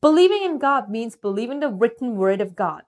Believing 0.00 0.42
in 0.44 0.58
God 0.58 0.88
means 0.88 1.16
believing 1.16 1.60
the 1.60 1.68
written 1.68 2.16
word 2.16 2.40
of 2.40 2.54
God. 2.54 2.82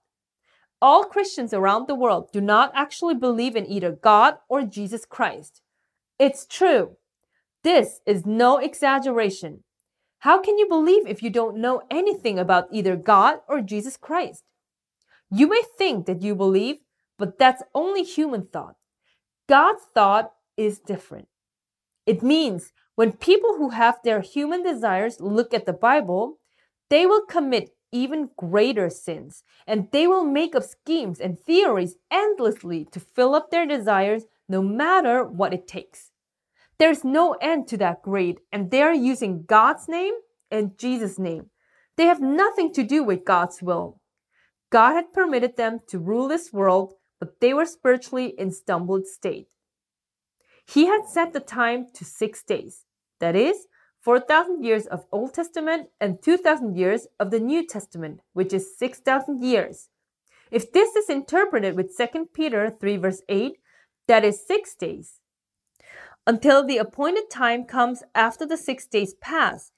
All 0.80 1.04
Christians 1.04 1.52
around 1.52 1.86
the 1.86 1.94
world 1.94 2.30
do 2.32 2.40
not 2.40 2.72
actually 2.74 3.14
believe 3.14 3.56
in 3.56 3.66
either 3.66 3.92
God 3.92 4.36
or 4.48 4.62
Jesus 4.62 5.04
Christ. 5.04 5.60
It's 6.18 6.46
true. 6.46 6.96
This 7.62 8.00
is 8.06 8.24
no 8.24 8.56
exaggeration. 8.56 9.64
How 10.20 10.40
can 10.40 10.58
you 10.58 10.68
believe 10.68 11.06
if 11.06 11.22
you 11.22 11.30
don't 11.30 11.58
know 11.58 11.82
anything 11.90 12.38
about 12.38 12.68
either 12.72 12.96
God 12.96 13.40
or 13.48 13.60
Jesus 13.60 13.96
Christ? 13.96 14.44
You 15.30 15.48
may 15.48 15.62
think 15.76 16.06
that 16.06 16.22
you 16.22 16.34
believe, 16.34 16.78
but 17.20 17.38
that's 17.38 17.62
only 17.74 18.02
human 18.02 18.46
thought. 18.46 18.76
God's 19.46 19.82
thought 19.94 20.32
is 20.56 20.80
different. 20.80 21.28
It 22.06 22.22
means 22.22 22.72
when 22.96 23.12
people 23.12 23.56
who 23.56 23.70
have 23.70 23.98
their 24.02 24.22
human 24.22 24.62
desires 24.62 25.20
look 25.20 25.52
at 25.52 25.66
the 25.66 25.74
Bible, 25.74 26.38
they 26.88 27.04
will 27.04 27.24
commit 27.26 27.70
even 27.92 28.30
greater 28.38 28.88
sins 28.88 29.44
and 29.66 29.88
they 29.92 30.06
will 30.06 30.24
make 30.24 30.54
up 30.54 30.62
schemes 30.62 31.20
and 31.20 31.38
theories 31.38 31.96
endlessly 32.10 32.86
to 32.90 32.98
fill 32.98 33.34
up 33.34 33.50
their 33.50 33.66
desires 33.66 34.24
no 34.48 34.62
matter 34.62 35.22
what 35.22 35.52
it 35.52 35.68
takes. 35.68 36.10
There's 36.78 37.04
no 37.04 37.36
end 37.42 37.68
to 37.68 37.76
that 37.76 38.00
greed, 38.00 38.38
and 38.50 38.70
they 38.70 38.80
are 38.80 38.94
using 38.94 39.44
God's 39.46 39.86
name 39.86 40.14
and 40.50 40.78
Jesus' 40.78 41.18
name. 41.18 41.50
They 41.98 42.06
have 42.06 42.22
nothing 42.22 42.72
to 42.72 42.82
do 42.82 43.04
with 43.04 43.26
God's 43.26 43.60
will. 43.60 44.00
God 44.70 44.94
had 44.94 45.12
permitted 45.12 45.58
them 45.58 45.80
to 45.88 45.98
rule 45.98 46.26
this 46.26 46.54
world 46.54 46.94
but 47.20 47.38
they 47.40 47.54
were 47.54 47.66
spiritually 47.66 48.34
in 48.36 48.50
stumbled 48.50 49.06
state. 49.06 49.46
He 50.66 50.86
had 50.86 51.06
set 51.06 51.32
the 51.32 51.40
time 51.40 51.86
to 51.94 52.04
six 52.04 52.42
days, 52.42 52.86
that 53.20 53.36
is, 53.36 53.66
4,000 54.00 54.64
years 54.64 54.86
of 54.86 55.04
Old 55.12 55.34
Testament 55.34 55.90
and 56.00 56.22
2,000 56.22 56.76
years 56.76 57.06
of 57.20 57.30
the 57.30 57.38
New 57.38 57.66
Testament, 57.66 58.20
which 58.32 58.52
is 58.52 58.78
6,000 58.78 59.44
years. 59.44 59.88
If 60.50 60.72
this 60.72 60.96
is 60.96 61.10
interpreted 61.10 61.76
with 61.76 61.96
2 61.96 62.26
Peter 62.32 62.74
3 62.80 62.96
verse 62.96 63.22
8, 63.28 63.52
that 64.08 64.24
is 64.24 64.44
six 64.44 64.74
days. 64.74 65.20
Until 66.26 66.66
the 66.66 66.78
appointed 66.78 67.30
time 67.30 67.64
comes 67.64 68.02
after 68.14 68.46
the 68.46 68.56
six 68.56 68.86
days 68.86 69.14
pass, 69.14 69.70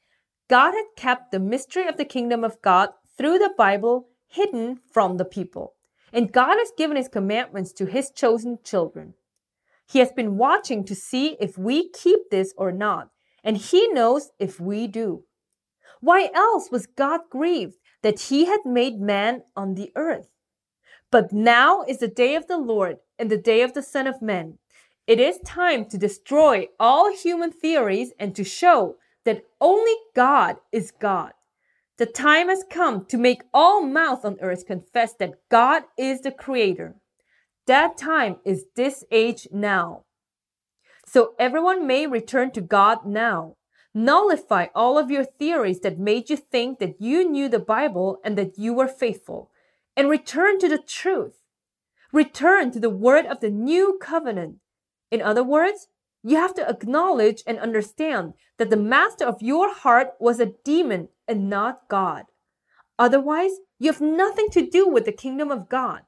God 0.49 0.73
had 0.73 0.87
kept 0.97 1.31
the 1.31 1.39
mystery 1.39 1.87
of 1.87 1.97
the 1.97 2.05
kingdom 2.05 2.45
of 2.45 2.63
God 2.63 2.91
through 3.17 3.39
the 3.39 3.53
Bible 3.57 4.09
hidden 4.29 4.79
from 4.93 5.17
the 5.17 5.25
people. 5.25 5.75
And 6.13 6.33
God 6.33 6.59
has 6.59 6.73
given 6.77 6.97
his 6.97 7.09
commandments 7.09 7.73
to 7.75 7.87
his 7.87 8.11
chosen 8.11 8.59
children. 8.63 9.15
He 9.87 9.99
has 9.99 10.13
been 10.13 10.37
watching 10.37 10.85
to 10.85 10.95
see 10.95 11.37
if 11.41 11.59
we 11.59 11.89
keep 11.91 12.31
this 12.31 12.55
or 12.57 12.73
not, 12.73 13.11
and 13.43 13.57
he 13.57 13.89
knows 13.89 14.31
if 14.39 14.61
we 14.61 14.87
do. 14.87 15.25
Why 16.01 16.31
else 16.35 16.71
was 16.71 16.87
God 16.87 17.21
grieved 17.31 17.77
that 18.03 18.21
he 18.21 18.47
had 18.47 18.61
made 18.65 19.01
man 19.01 19.43
on 19.57 19.75
the 19.75 19.93
earth? 19.97 20.29
But 21.11 21.33
now 21.33 21.83
is 21.83 21.99
the 21.99 22.09
day 22.09 22.35
of 22.35 22.47
the 22.47 22.59
Lord 22.59 22.97
and 23.19 23.31
the 23.31 23.37
day 23.37 23.63
of 23.63 23.75
the 23.75 23.83
Son 23.83 24.07
of 24.07 24.23
Man. 24.23 24.59
It 25.07 25.21
is 25.21 25.39
time 25.45 25.85
to 25.87 25.99
destroy 25.99 26.69
all 26.81 27.15
human 27.15 27.51
theories 27.51 28.13
and 28.19 28.35
to 28.35 28.45
show 28.45 28.97
that 29.25 29.45
only 29.61 29.95
God 30.15 30.57
is 30.73 30.91
God. 30.91 31.33
The 31.99 32.07
time 32.07 32.49
has 32.49 32.65
come 32.69 33.05
to 33.07 33.19
make 33.19 33.43
all 33.53 33.83
mouths 33.83 34.25
on 34.25 34.39
earth 34.41 34.67
confess 34.67 35.15
that 35.15 35.35
God 35.51 35.85
is 35.99 36.23
the 36.23 36.31
creator. 36.31 36.97
That 37.67 37.97
time 37.97 38.37
is 38.45 38.65
this 38.75 39.05
age 39.11 39.47
now. 39.53 40.05
So 41.07 41.35
everyone 41.39 41.87
may 41.87 42.07
return 42.07 42.51
to 42.53 42.61
God 42.61 43.05
now. 43.07 43.57
Nullify 43.95 44.67
all 44.75 44.99
of 44.99 45.11
your 45.11 45.25
theories 45.25 45.81
that 45.81 45.99
made 45.99 46.31
you 46.31 46.37
think 46.37 46.79
that 46.79 46.95
you 46.99 47.29
knew 47.29 47.49
the 47.49 47.59
Bible 47.59 48.21
and 48.25 48.39
that 48.39 48.59
you 48.59 48.73
were 48.73 48.89
faithful, 48.89 49.51
and 49.95 50.09
return 50.09 50.59
to 50.61 50.69
the 50.69 50.79
truth. 50.79 51.43
Return 52.11 52.71
to 52.71 52.81
the 52.81 52.91
word 52.91 53.27
of 53.27 53.41
the 53.41 53.51
new 53.51 53.99
covenant. 54.01 54.57
In 55.11 55.21
other 55.21 55.45
words, 55.45 55.89
you 56.23 56.37
have 56.37 56.55
to 56.55 56.67
acknowledge 56.69 57.43
and 57.47 57.59
understand 57.59 58.33
that 58.57 58.71
the 58.71 58.77
master 58.77 59.27
of 59.27 59.43
your 59.43 59.75
heart 59.75 60.13
was 60.19 60.41
a 60.41 60.55
demon 60.65 61.09
and 61.33 61.51
not 61.51 61.89
God. 61.89 62.27
Otherwise, 62.99 63.53
you 63.81 63.91
have 63.91 64.01
nothing 64.01 64.49
to 64.53 64.69
do 64.69 64.87
with 64.87 65.07
the 65.07 65.13
kingdom 65.25 65.51
of 65.51 65.69
God. 65.69 66.03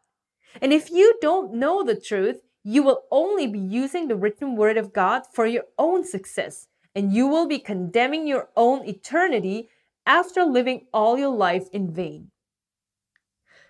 And 0.63 0.73
if 0.73 0.91
you 0.91 1.19
don't 1.21 1.55
know 1.55 1.83
the 1.83 1.99
truth, 1.99 2.43
you 2.63 2.83
will 2.83 3.03
only 3.11 3.47
be 3.47 3.59
using 3.59 4.07
the 4.07 4.17
written 4.17 4.55
word 4.55 4.77
of 4.77 4.93
God 4.93 5.23
for 5.33 5.47
your 5.47 5.65
own 5.79 6.05
success, 6.05 6.69
and 6.95 7.13
you 7.13 7.27
will 7.27 7.49
be 7.49 7.59
condemning 7.59 8.27
your 8.27 8.49
own 8.57 8.87
eternity 8.87 9.69
after 10.07 10.45
living 10.45 10.87
all 10.93 11.19
your 11.19 11.35
life 11.35 11.69
in 11.73 11.93
vain. 11.93 12.31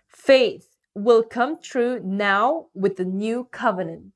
Faith 0.06 0.76
will 0.94 1.22
come 1.22 1.60
true 1.60 2.00
now 2.04 2.66
with 2.74 2.96
the 2.96 3.04
new 3.04 3.48
covenant. 3.50 4.12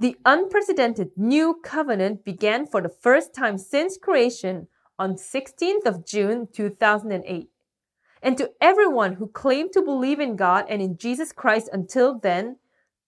The 0.00 0.16
unprecedented 0.24 1.10
new 1.16 1.60
covenant 1.62 2.24
began 2.24 2.66
for 2.66 2.80
the 2.80 2.88
first 2.88 3.34
time 3.34 3.58
since 3.58 3.96
creation 3.96 4.66
on 5.02 5.16
16th 5.16 5.84
of 5.84 6.06
June 6.06 6.46
2008. 6.52 7.48
And 8.22 8.38
to 8.38 8.52
everyone 8.60 9.14
who 9.14 9.26
claimed 9.26 9.72
to 9.72 9.82
believe 9.82 10.20
in 10.20 10.36
God 10.36 10.64
and 10.68 10.80
in 10.80 10.96
Jesus 10.96 11.32
Christ 11.32 11.68
until 11.72 12.20
then, 12.20 12.58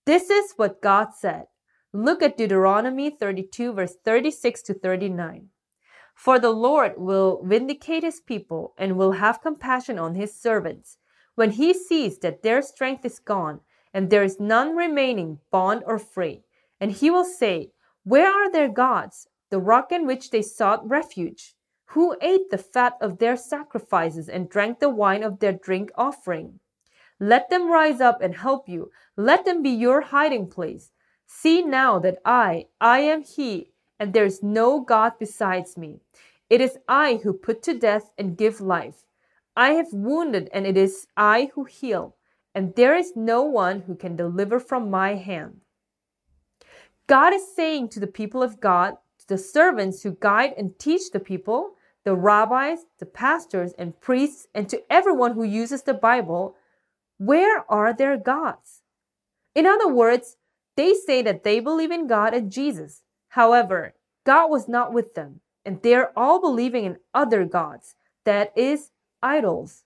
this 0.05 0.29
is 0.29 0.55
what 0.57 0.83
God 0.83 1.15
said. 1.17 1.45
Look 1.93 2.21
at 2.21 2.37
Deuteronomy 2.37 3.11
32 3.11 3.73
verse 3.73 3.95
36 4.05 4.63
to 4.63 4.75
39. 4.75 5.51
For 6.17 6.41
the 6.41 6.51
Lord 6.51 6.95
will 6.97 7.41
vindicate 7.45 8.03
his 8.03 8.21
people 8.21 8.75
and 8.77 8.97
will 8.97 9.13
have 9.13 9.41
compassion 9.41 9.97
on 9.97 10.17
his 10.17 10.35
servants 10.35 10.99
when 11.37 11.53
he 11.53 11.73
sees 11.73 12.19
that 12.19 12.43
their 12.43 12.61
strength 12.61 13.05
is 13.05 13.21
gone 13.21 13.61
and 13.93 14.11
there 14.11 14.25
is 14.25 14.41
none 14.41 14.75
remaining 14.75 15.39
bond 15.53 15.85
or 15.87 16.01
free. 16.01 16.43
And 16.81 16.91
he 16.91 17.09
will 17.09 17.25
say, 17.25 17.71
Where 18.03 18.33
are 18.33 18.51
their 18.51 18.69
gods, 18.69 19.29
the 19.51 19.61
rock 19.61 19.93
in 19.93 20.07
which 20.07 20.31
they 20.31 20.43
sought 20.43 20.89
refuge? 20.89 21.55
Who 21.87 22.17
ate 22.21 22.51
the 22.51 22.59
fat 22.59 22.97
of 23.01 23.19
their 23.19 23.37
sacrifices 23.37 24.29
and 24.29 24.49
drank 24.49 24.81
the 24.81 24.89
wine 24.89 25.23
of 25.23 25.39
their 25.39 25.53
drink 25.53 25.91
offering? 25.97 26.61
Let 27.21 27.51
them 27.51 27.71
rise 27.71 28.01
up 28.01 28.21
and 28.21 28.35
help 28.35 28.69
you. 28.69 28.91
Let 29.17 29.45
them 29.45 29.63
be 29.63 29.71
your 29.71 30.01
hiding 30.01 30.49
place. 30.49 30.91
See 31.27 31.63
now 31.63 31.99
that 32.01 32.19
I, 32.25 32.67
I 32.81 33.01
am 33.01 33.23
He, 33.23 33.71
and 33.99 34.13
there 34.13 34.25
is 34.25 34.43
no 34.43 34.81
God 34.81 35.13
besides 35.19 35.77
me. 35.77 36.01
It 36.51 36.61
is 36.61 36.79
I 36.89 37.21
who 37.23 37.33
put 37.33 37.63
to 37.65 37.79
death 37.79 38.13
and 38.19 38.37
give 38.37 38.61
life. 38.61 39.07
I 39.57 39.71
have 39.71 39.93
wounded, 39.93 40.51
and 40.53 40.67
it 40.67 40.77
is 40.77 41.07
I 41.17 41.51
who 41.55 41.65
heal, 41.65 42.17
and 42.55 42.75
there 42.75 42.97
is 42.97 43.15
no 43.15 43.43
one 43.43 43.83
who 43.83 43.95
can 43.95 44.17
deliver 44.17 44.59
from 44.59 44.91
my 44.91 45.15
hand. 45.15 45.61
God 47.07 47.33
is 47.33 47.55
saying 47.55 47.91
to 47.91 48.01
the 48.01 48.07
people 48.07 48.43
of 48.43 48.61
God, 48.61 48.97
the 49.29 49.39
servants 49.39 50.03
who 50.03 50.17
guide 50.21 50.55
and 50.57 50.79
teach 50.79 51.11
the 51.13 51.21
people, 51.21 51.73
the 52.05 52.15
rabbis, 52.15 52.81
the 52.99 53.07
pastors, 53.07 53.73
and 53.79 53.99
priests, 54.01 54.47
and 54.55 54.69
to 54.69 54.83
everyone 54.91 55.33
who 55.33 55.43
uses 55.45 55.83
the 55.83 55.95
Bible, 55.95 56.57
where 57.19 57.65
are 57.71 57.93
their 57.93 58.17
gods? 58.17 58.83
In 59.55 59.67
other 59.67 59.89
words, 59.89 60.37
they 60.77 60.95
say 60.95 61.23
that 61.23 61.45
they 61.45 61.61
believe 61.61 61.91
in 61.91 62.07
God 62.07 62.35
and 62.35 62.51
Jesus. 62.51 63.03
However, 63.29 63.95
God 64.25 64.51
was 64.51 64.69
not 64.69 64.93
with 64.93 65.15
them, 65.15 65.41
and 65.65 65.81
they're 65.83 66.17
all 66.19 66.41
believing 66.41 66.85
in 66.85 66.99
other 67.15 67.45
gods, 67.45 67.95
that 68.25 68.53
is, 68.57 68.91
idols. 69.23 69.85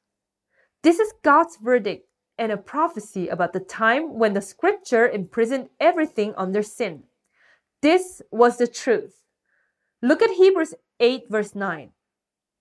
This 0.82 0.98
is 0.98 1.12
God's 1.22 1.56
verdict 1.56 2.08
and 2.38 2.52
a 2.52 2.56
prophecy 2.56 3.28
about 3.28 3.52
the 3.52 3.60
time 3.60 4.18
when 4.18 4.32
the 4.32 4.40
scripture 4.40 5.08
imprisoned 5.08 5.68
everything 5.80 6.34
under 6.36 6.62
sin. 6.62 7.04
This 7.82 8.22
was 8.30 8.58
the 8.58 8.66
truth. 8.66 9.22
Look 10.02 10.22
at 10.22 10.30
Hebrews 10.30 10.74
8, 11.00 11.24
verse 11.28 11.54
9. 11.54 11.90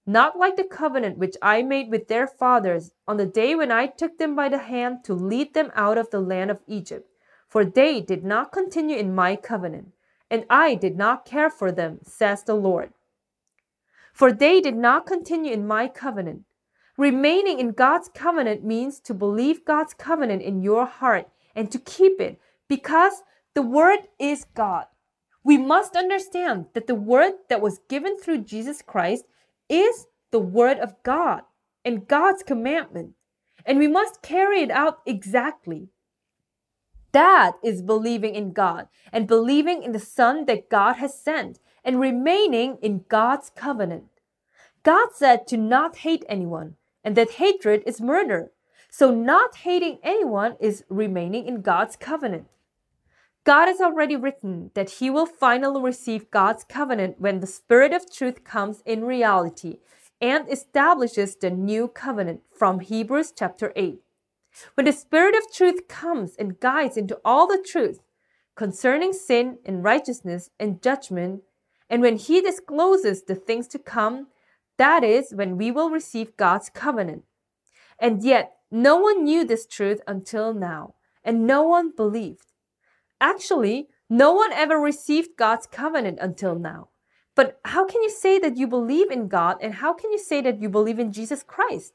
Not 0.06 0.38
like 0.38 0.56
the 0.56 0.64
covenant 0.64 1.18
which 1.18 1.36
I 1.42 1.62
made 1.62 1.90
with 1.90 2.08
their 2.08 2.28
fathers 2.28 2.92
on 3.08 3.18
the 3.18 3.26
day 3.26 3.56
when 3.56 3.72
I 3.72 3.88
took 3.88 4.18
them 4.18 4.36
by 4.36 4.50
the 4.50 4.58
hand 4.58 5.04
to 5.06 5.14
lead 5.14 5.54
them 5.54 5.72
out 5.76 5.98
of 5.98 6.10
the 6.10 6.22
land 6.22 6.50
of 6.50 6.62
Egypt, 6.68 7.10
for 7.48 7.66
they 7.66 8.02
did 8.02 8.24
not 8.24 8.52
continue 8.52 8.98
in 8.98 9.14
my 9.14 9.36
covenant, 9.36 9.94
and 10.32 10.46
I 10.50 10.76
did 10.76 10.98
not 10.98 11.26
care 11.26 11.50
for 11.50 11.72
them, 11.72 12.00
says 12.04 12.44
the 12.44 12.56
Lord. 12.56 12.94
For 14.14 14.32
they 14.32 14.62
did 14.62 14.76
not 14.76 15.06
continue 15.06 15.52
in 15.52 15.68
my 15.68 15.88
covenant, 15.88 16.44
Remaining 16.98 17.60
in 17.60 17.74
God's 17.74 18.10
covenant 18.10 18.64
means 18.64 19.00
to 19.02 19.14
believe 19.14 19.66
God's 19.66 19.94
covenant 19.94 20.42
in 20.42 20.64
your 20.64 20.88
heart 20.88 21.30
and 21.56 21.72
to 21.72 21.78
keep 21.78 22.20
it 22.20 22.40
because 22.68 23.22
the 23.54 23.62
word 23.62 24.00
is 24.18 24.46
God. 24.56 24.86
We 25.48 25.58
must 25.58 25.96
understand 25.96 26.66
that 26.74 26.88
the 26.88 26.94
word 26.94 27.32
that 27.48 27.62
was 27.62 27.80
given 27.88 28.18
through 28.18 28.40
Jesus 28.40 28.82
Christ 28.82 29.24
is 29.70 30.08
the 30.30 30.42
word 30.42 30.78
of 30.78 31.02
God 31.04 31.44
and 31.86 32.06
God's 32.06 32.44
commandment, 32.44 33.14
and 33.66 33.80
we 33.80 33.88
must 33.88 34.22
carry 34.22 34.60
it 34.62 34.70
out 34.70 35.00
exactly. 35.06 35.88
That 37.14 37.54
is 37.64 37.82
believing 37.82 38.36
in 38.36 38.52
God 38.52 38.90
and 39.14 39.26
believing 39.26 39.84
in 39.84 39.94
the 39.94 40.02
Son 40.02 40.48
that 40.48 40.70
God 40.70 40.98
has 40.98 41.18
sent 41.18 41.60
and 41.82 41.98
remaining 41.98 42.78
in 42.82 43.06
God's 43.08 43.50
covenant. 43.50 44.10
God 44.84 45.14
said 45.14 45.48
to 45.48 45.56
not 45.56 46.00
hate 46.00 46.26
anyone, 46.28 46.76
and 47.06 47.16
that 47.16 47.40
hatred 47.40 47.84
is 47.86 48.02
murder. 48.02 48.52
So, 48.90 49.12
not 49.12 49.56
hating 49.56 50.00
anyone 50.04 50.58
is 50.60 50.84
remaining 50.90 51.48
in 51.48 51.62
God's 51.62 51.96
covenant. 51.96 52.48
God 53.48 53.68
has 53.68 53.80
already 53.80 54.18
written 54.18 54.72
that 54.74 54.90
he 55.00 55.10
will 55.10 55.26
finally 55.26 55.82
receive 55.82 56.30
God's 56.32 56.66
covenant 56.66 57.22
when 57.22 57.40
the 57.40 57.48
Spirit 57.48 57.94
of 57.94 58.12
truth 58.12 58.44
comes 58.44 58.82
in 58.86 59.06
reality 59.06 59.78
and 60.20 60.52
establishes 60.52 61.38
the 61.38 61.50
new 61.50 61.88
covenant 61.88 62.42
from 62.52 62.82
Hebrews 62.82 63.32
chapter 63.34 63.72
8. 63.78 64.02
When 64.74 64.86
the 64.86 64.92
Spirit 64.92 65.34
of 65.34 65.50
truth 65.50 65.88
comes 65.88 66.36
and 66.36 66.60
guides 66.60 66.98
into 66.98 67.22
all 67.24 67.48
the 67.48 67.66
truth 67.66 68.02
concerning 68.58 69.14
sin 69.14 69.60
and 69.66 69.82
righteousness 69.82 70.50
and 70.60 70.84
judgment, 70.84 71.44
and 71.90 72.02
when 72.02 72.18
he 72.18 72.42
discloses 72.42 73.24
the 73.24 73.36
things 73.36 73.70
to 73.70 73.80
come, 73.80 74.28
that 74.78 75.06
is 75.06 75.32
when 75.34 75.58
we 75.58 75.72
will 75.72 75.90
receive 75.90 76.36
God's 76.36 76.70
covenant. 76.70 77.24
And 77.98 78.26
yet, 78.26 78.58
no 78.70 78.98
one 78.98 79.24
knew 79.24 79.46
this 79.46 79.66
truth 79.66 80.02
until 80.06 80.54
now, 80.54 80.96
and 81.24 81.48
no 81.48 81.64
one 81.64 81.94
believed. 81.96 82.48
Actually, 83.20 83.88
no 84.10 84.34
one 84.34 84.54
ever 84.54 84.78
received 84.78 85.38
God's 85.38 85.68
covenant 85.68 86.20
until 86.22 86.58
now. 86.58 86.90
But 87.36 87.60
how 87.66 87.86
can 87.86 88.02
you 88.02 88.10
say 88.10 88.40
that 88.40 88.58
you 88.58 88.68
believe 88.68 89.12
in 89.12 89.28
God 89.28 89.58
and 89.62 89.76
how 89.76 89.94
can 89.94 90.12
you 90.12 90.18
say 90.18 90.42
that 90.42 90.62
you 90.62 90.70
believe 90.70 90.98
in 91.00 91.12
Jesus 91.12 91.44
Christ? 91.44 91.94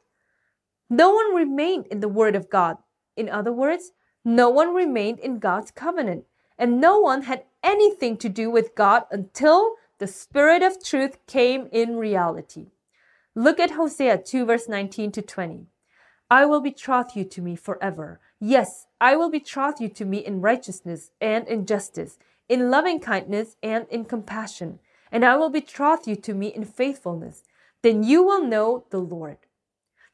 No 0.89 1.11
one 1.11 1.35
remained 1.35 1.87
in 1.87 2.01
the 2.01 2.09
Word 2.09 2.37
of 2.37 2.51
God. 2.51 2.77
In 3.17 3.29
other 3.29 3.53
words, 3.53 3.93
no 4.25 4.51
one 4.51 4.75
remained 4.75 5.19
in 5.19 5.39
God's 5.39 5.71
covenant, 5.71 6.25
and 6.59 6.81
no 6.81 6.99
one 6.99 7.23
had 7.23 7.45
anything 7.63 8.17
to 8.19 8.29
do 8.29 8.51
with 8.51 8.75
God 8.75 9.05
until 9.11 9.75
the 9.99 10.07
Spirit 10.07 10.63
of 10.63 10.85
truth 10.85 11.19
came 11.27 11.69
in 11.73 11.97
reality. 11.97 12.67
Look 13.35 13.59
at 13.59 13.73
Hosea 13.73 14.19
2, 14.19 14.45
verse 14.45 14.69
19 14.69 15.13
to 15.13 15.23
20. 15.23 15.67
I 16.33 16.47
will 16.47 16.63
betroth 16.63 17.15
you 17.15 17.25
to 17.25 17.43
me 17.43 17.57
forever. 17.57 18.19
Yes, 18.41 18.87
I 18.99 19.17
will 19.17 19.31
betroth 19.31 19.83
you 19.83 19.91
to 19.91 20.07
me 20.07 20.17
in 20.17 20.41
righteousness 20.41 21.11
and 21.21 21.47
in 21.47 21.67
justice, 21.67 22.19
in 22.49 22.71
loving 22.71 23.01
kindness 23.01 23.57
and 23.63 23.87
in 23.91 24.07
compassion, 24.07 24.79
and 25.11 25.27
I 25.27 25.37
will 25.37 25.51
betroth 25.51 26.09
you 26.09 26.17
to 26.17 26.33
me 26.33 26.47
in 26.47 26.65
faithfulness. 26.65 27.43
Then 27.83 28.03
you 28.03 28.25
will 28.25 28.43
know 28.43 28.87
the 28.89 29.01
Lord. 29.01 29.37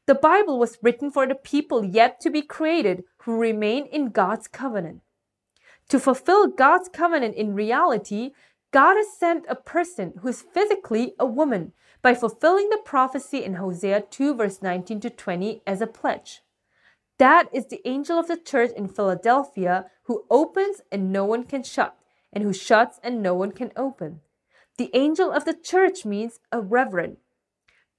The 0.07 0.13
Bible 0.13 0.59
was 0.59 0.77
written 0.81 1.09
for 1.09 1.25
the 1.25 1.35
people 1.35 1.85
yet 1.85 2.19
to 2.19 2.29
be 2.29 2.41
created 2.41 3.05
who 3.19 3.39
remain 3.39 3.85
in 3.85 4.09
God's 4.09 4.49
covenant. 4.49 4.99
To 5.87 6.01
fulfill 6.01 6.47
God's 6.47 6.89
covenant 6.89 7.35
in 7.35 7.55
reality, 7.55 8.31
God 8.71 8.97
has 8.97 9.17
sent 9.17 9.45
a 9.47 9.55
person 9.55 10.15
who 10.19 10.27
is 10.27 10.41
physically 10.41 11.13
a 11.17 11.25
woman 11.25 11.71
by 12.01 12.13
fulfilling 12.13 12.69
the 12.69 12.81
prophecy 12.83 13.43
in 13.43 13.55
Hosea 13.55 14.01
2, 14.09 14.35
verse 14.35 14.61
19 14.61 14.99
to 15.01 15.09
20 15.09 15.61
as 15.67 15.81
a 15.81 15.87
pledge. 15.87 16.41
That 17.17 17.49
is 17.53 17.67
the 17.67 17.85
angel 17.85 18.17
of 18.17 18.27
the 18.27 18.37
church 18.37 18.71
in 18.75 18.87
Philadelphia 18.87 19.85
who 20.03 20.25
opens 20.29 20.81
and 20.91 21.11
no 21.11 21.25
one 21.25 21.43
can 21.43 21.63
shut, 21.63 21.95
and 22.31 22.43
who 22.43 22.53
shuts 22.53 22.99
and 23.03 23.21
no 23.21 23.33
one 23.33 23.51
can 23.51 23.71
open. 23.75 24.21
The 24.77 24.89
angel 24.93 25.31
of 25.31 25.45
the 25.45 25.53
church 25.53 26.05
means 26.05 26.39
a 26.51 26.61
reverend. 26.61 27.17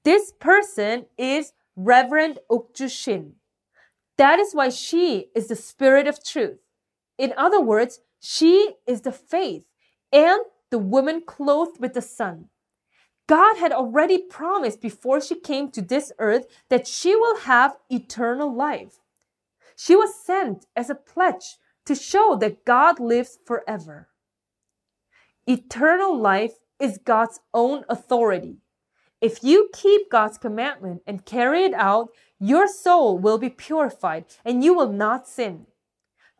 This 0.05 0.33
person 0.33 1.07
is 1.19 1.53
Reverend 1.77 2.39
Okju 2.51 2.91
Shin. 2.91 3.35
That 4.17 4.39
is 4.39 4.55
why 4.55 4.71
she 4.71 5.29
is 5.35 5.49
the 5.49 5.57
spirit 5.57 6.07
of 6.07 6.25
truth. 6.25 6.59
In 7.19 7.33
other 7.37 7.61
words, 7.61 8.01
she 8.19 8.77
is 8.87 9.01
the 9.01 9.13
faith 9.13 9.65
and 10.13 10.43
the 10.71 10.79
woman 10.79 11.23
clothed 11.27 11.81
with 11.81 11.95
the 11.95 12.03
sun. 12.03 12.50
God 13.31 13.59
had 13.59 13.71
already 13.71 14.19
promised 14.19 14.81
before 14.81 15.21
she 15.21 15.39
came 15.39 15.71
to 15.71 15.81
this 15.81 16.11
earth 16.19 16.47
that 16.69 16.89
she 16.89 17.15
will 17.15 17.37
have 17.43 17.77
eternal 17.89 18.53
life. 18.53 18.99
She 19.77 19.95
was 19.95 20.21
sent 20.21 20.67
as 20.75 20.91
a 20.91 20.97
pledge 20.97 21.57
to 21.85 21.95
show 21.95 22.37
that 22.41 22.65
God 22.65 22.99
lives 22.99 23.39
forever. 23.47 24.09
Eternal 25.47 26.19
life 26.19 26.55
is 26.81 26.99
God's 26.99 27.39
own 27.55 27.85
authority. 27.89 28.57
If 29.21 29.45
you 29.45 29.71
keep 29.73 30.11
God's 30.11 30.37
commandment 30.37 31.03
and 31.07 31.25
carry 31.25 31.63
it 31.63 31.75
out, 31.75 32.09
your 32.41 32.67
soul 32.67 33.17
will 33.17 33.39
be 33.39 33.49
purified 33.49 34.25
and 34.45 34.65
you 34.65 34.75
will 34.75 34.91
not 34.91 35.29
sin. 35.29 35.67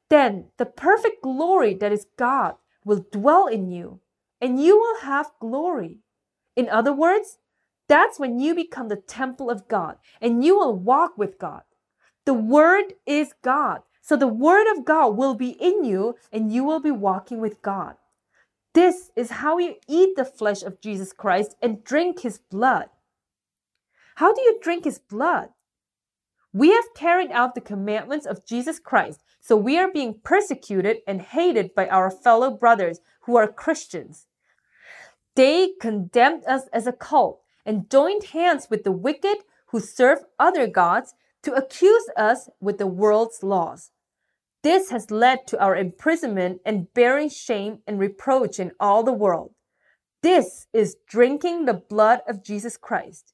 Then 0.09 0.47
the 0.57 0.67
perfect 0.67 1.23
glory 1.23 1.73
that 1.75 1.93
is 1.93 2.09
God 2.17 2.57
will 2.85 3.07
dwell 3.13 3.47
in 3.47 3.71
you 3.71 4.01
and 4.41 4.61
you 4.61 4.77
will 4.77 5.03
have 5.03 5.31
glory. 5.39 6.01
In 6.61 6.69
other 6.69 6.93
words, 6.93 7.39
that's 7.89 8.21
when 8.21 8.39
you 8.39 8.55
become 8.55 8.89
the 8.89 8.97
temple 9.21 9.49
of 9.49 9.67
God 9.67 9.97
and 10.21 10.45
you 10.45 10.59
will 10.59 10.77
walk 10.77 11.17
with 11.17 11.39
God. 11.39 11.63
The 12.27 12.35
Word 12.35 12.93
is 13.07 13.33
God. 13.43 13.81
So 14.03 14.15
the 14.15 14.27
Word 14.27 14.67
of 14.71 14.85
God 14.85 15.17
will 15.17 15.35
be 15.35 15.53
in 15.53 15.85
you 15.85 16.17
and 16.31 16.53
you 16.53 16.63
will 16.63 16.79
be 16.79 16.91
walking 16.91 17.41
with 17.41 17.63
God. 17.63 17.95
This 18.75 19.11
is 19.17 19.31
how 19.41 19.57
you 19.57 19.77
eat 19.89 20.17
the 20.17 20.25
flesh 20.27 20.63
of 20.63 20.83
Jesus 20.83 21.15
Christ 21.15 21.57
and 21.63 21.83
drink 21.83 22.21
his 22.21 22.37
blood. 22.37 22.91
How 24.17 24.35
do 24.35 24.43
you 24.43 24.59
drink 24.63 24.85
his 24.85 24.99
blood? 24.99 25.49
We 26.53 26.73
have 26.73 26.93
carried 26.95 27.31
out 27.31 27.55
the 27.55 27.63
commandments 27.63 28.27
of 28.27 28.45
Jesus 28.45 28.79
Christ, 28.79 29.23
so 29.41 29.57
we 29.57 29.79
are 29.79 29.91
being 29.91 30.21
persecuted 30.23 30.99
and 31.07 31.23
hated 31.23 31.75
by 31.75 31.89
our 31.89 32.11
fellow 32.11 32.51
brothers 32.51 33.01
who 33.23 33.37
are 33.37 33.49
Christians. 33.49 34.27
They 35.37 35.73
condemned 35.81 36.45
us 36.47 36.63
as 36.73 36.87
a 36.87 36.93
cult 36.93 37.43
and 37.65 37.91
joined 37.91 38.25
hands 38.25 38.69
with 38.71 38.85
the 38.85 38.93
wicked 38.93 39.39
who 39.67 39.81
serve 39.81 40.25
other 40.39 40.67
gods 40.67 41.15
to 41.43 41.55
accuse 41.55 42.09
us 42.17 42.49
with 42.61 42.79
the 42.79 42.87
world's 42.87 43.43
laws. 43.43 43.91
This 44.63 44.91
has 44.91 45.11
led 45.11 45.47
to 45.47 45.61
our 45.61 45.75
imprisonment 45.75 46.61
and 46.67 46.93
bearing 46.93 47.31
shame 47.31 47.79
and 47.87 47.99
reproach 47.99 48.59
in 48.59 48.73
all 48.79 49.03
the 49.03 49.13
world. 49.13 49.55
This 50.23 50.67
is 50.75 50.97
drinking 51.07 51.65
the 51.65 51.83
blood 51.89 52.21
of 52.29 52.45
Jesus 52.45 52.77
Christ. 52.77 53.33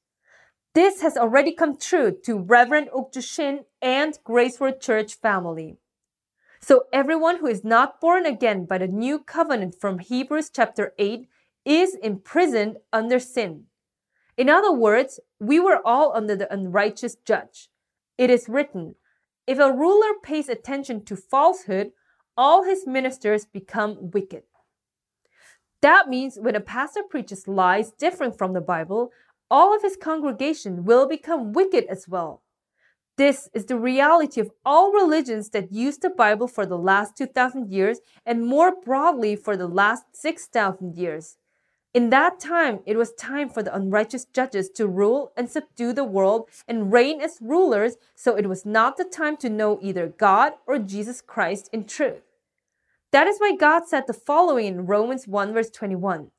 This 0.73 1.01
has 1.01 1.17
already 1.17 1.53
come 1.53 1.77
true 1.77 2.15
to 2.23 2.37
Reverend 2.37 2.89
Shin 3.19 3.65
and 3.81 4.17
Grace 4.23 4.61
Road 4.61 4.79
Church 4.79 5.15
family. 5.15 5.77
So 6.61 6.83
everyone 6.93 7.39
who 7.39 7.47
is 7.47 7.63
not 7.63 7.99
born 7.99 8.25
again 8.25 8.65
by 8.65 8.77
the 8.77 8.87
new 8.87 9.19
covenant 9.19 9.75
from 9.79 9.99
Hebrews 9.99 10.49
chapter 10.49 10.93
8 10.97 11.27
is 11.67 11.95
imprisoned 12.01 12.77
under 12.93 13.19
sin. 13.19 13.65
In 14.37 14.49
other 14.49 14.71
words, 14.71 15.19
we 15.39 15.59
were 15.59 15.85
all 15.85 16.13
under 16.15 16.35
the 16.35 16.51
unrighteous 16.51 17.17
judge. 17.25 17.69
It 18.17 18.29
is 18.29 18.47
written, 18.47 18.95
if 19.45 19.59
a 19.59 19.71
ruler 19.71 20.13
pays 20.23 20.47
attention 20.47 21.03
to 21.05 21.15
falsehood, 21.15 21.91
all 22.37 22.63
his 22.63 22.87
ministers 22.87 23.45
become 23.45 24.11
wicked. 24.11 24.43
That 25.81 26.07
means 26.07 26.37
when 26.39 26.55
a 26.55 26.61
pastor 26.61 27.01
preaches 27.03 27.47
lies 27.47 27.91
different 27.91 28.37
from 28.37 28.53
the 28.53 28.61
Bible, 28.61 29.11
all 29.49 29.75
of 29.75 29.81
his 29.81 29.97
congregation 29.97 30.85
will 30.85 31.07
become 31.07 31.53
wicked 31.53 31.85
as 31.85 32.07
well. 32.07 32.43
This 33.17 33.49
is 33.53 33.65
the 33.65 33.79
reality 33.79 34.39
of 34.39 34.51
all 34.63 34.91
religions 34.91 35.49
that 35.49 35.71
use 35.71 35.97
the 35.97 36.09
Bible 36.09 36.47
for 36.47 36.65
the 36.65 36.77
last 36.77 37.17
2,000 37.17 37.71
years 37.71 37.99
and 38.25 38.45
more 38.45 38.73
broadly 38.79 39.35
for 39.35 39.57
the 39.57 39.67
last 39.67 40.03
6,000 40.13 40.95
years. 40.95 41.37
In 41.97 42.11
that 42.11 42.39
time, 42.39 42.81
it 42.85 42.95
was 42.95 43.11
time 43.13 43.49
for 43.49 43.63
the 43.63 43.73
unrighteous 43.73 44.25
judges 44.25 44.69
to 44.75 44.85
rule 44.85 45.31
and 45.35 45.49
subdue 45.49 45.93
the 45.93 46.03
world 46.03 46.47
and 46.67 46.93
reign 46.93 47.21
as 47.21 47.39
rulers, 47.41 47.95
so 48.13 48.35
it 48.35 48.47
was 48.47 48.67
not 48.67 48.97
the 48.97 49.03
time 49.03 49.35
to 49.37 49.49
know 49.49 49.79
either 49.81 50.07
God 50.07 50.53
or 50.67 50.77
Jesus 50.77 51.21
Christ 51.21 51.71
in 51.73 51.85
truth. 51.85 52.21
That 53.11 53.25
is 53.25 53.39
why 53.39 53.55
God 53.55 53.87
said 53.87 54.03
the 54.05 54.13
following 54.13 54.67
in 54.67 54.85
Romans 54.85 55.27
1 55.27 55.53
verse 55.53 55.71
21. 55.71 56.29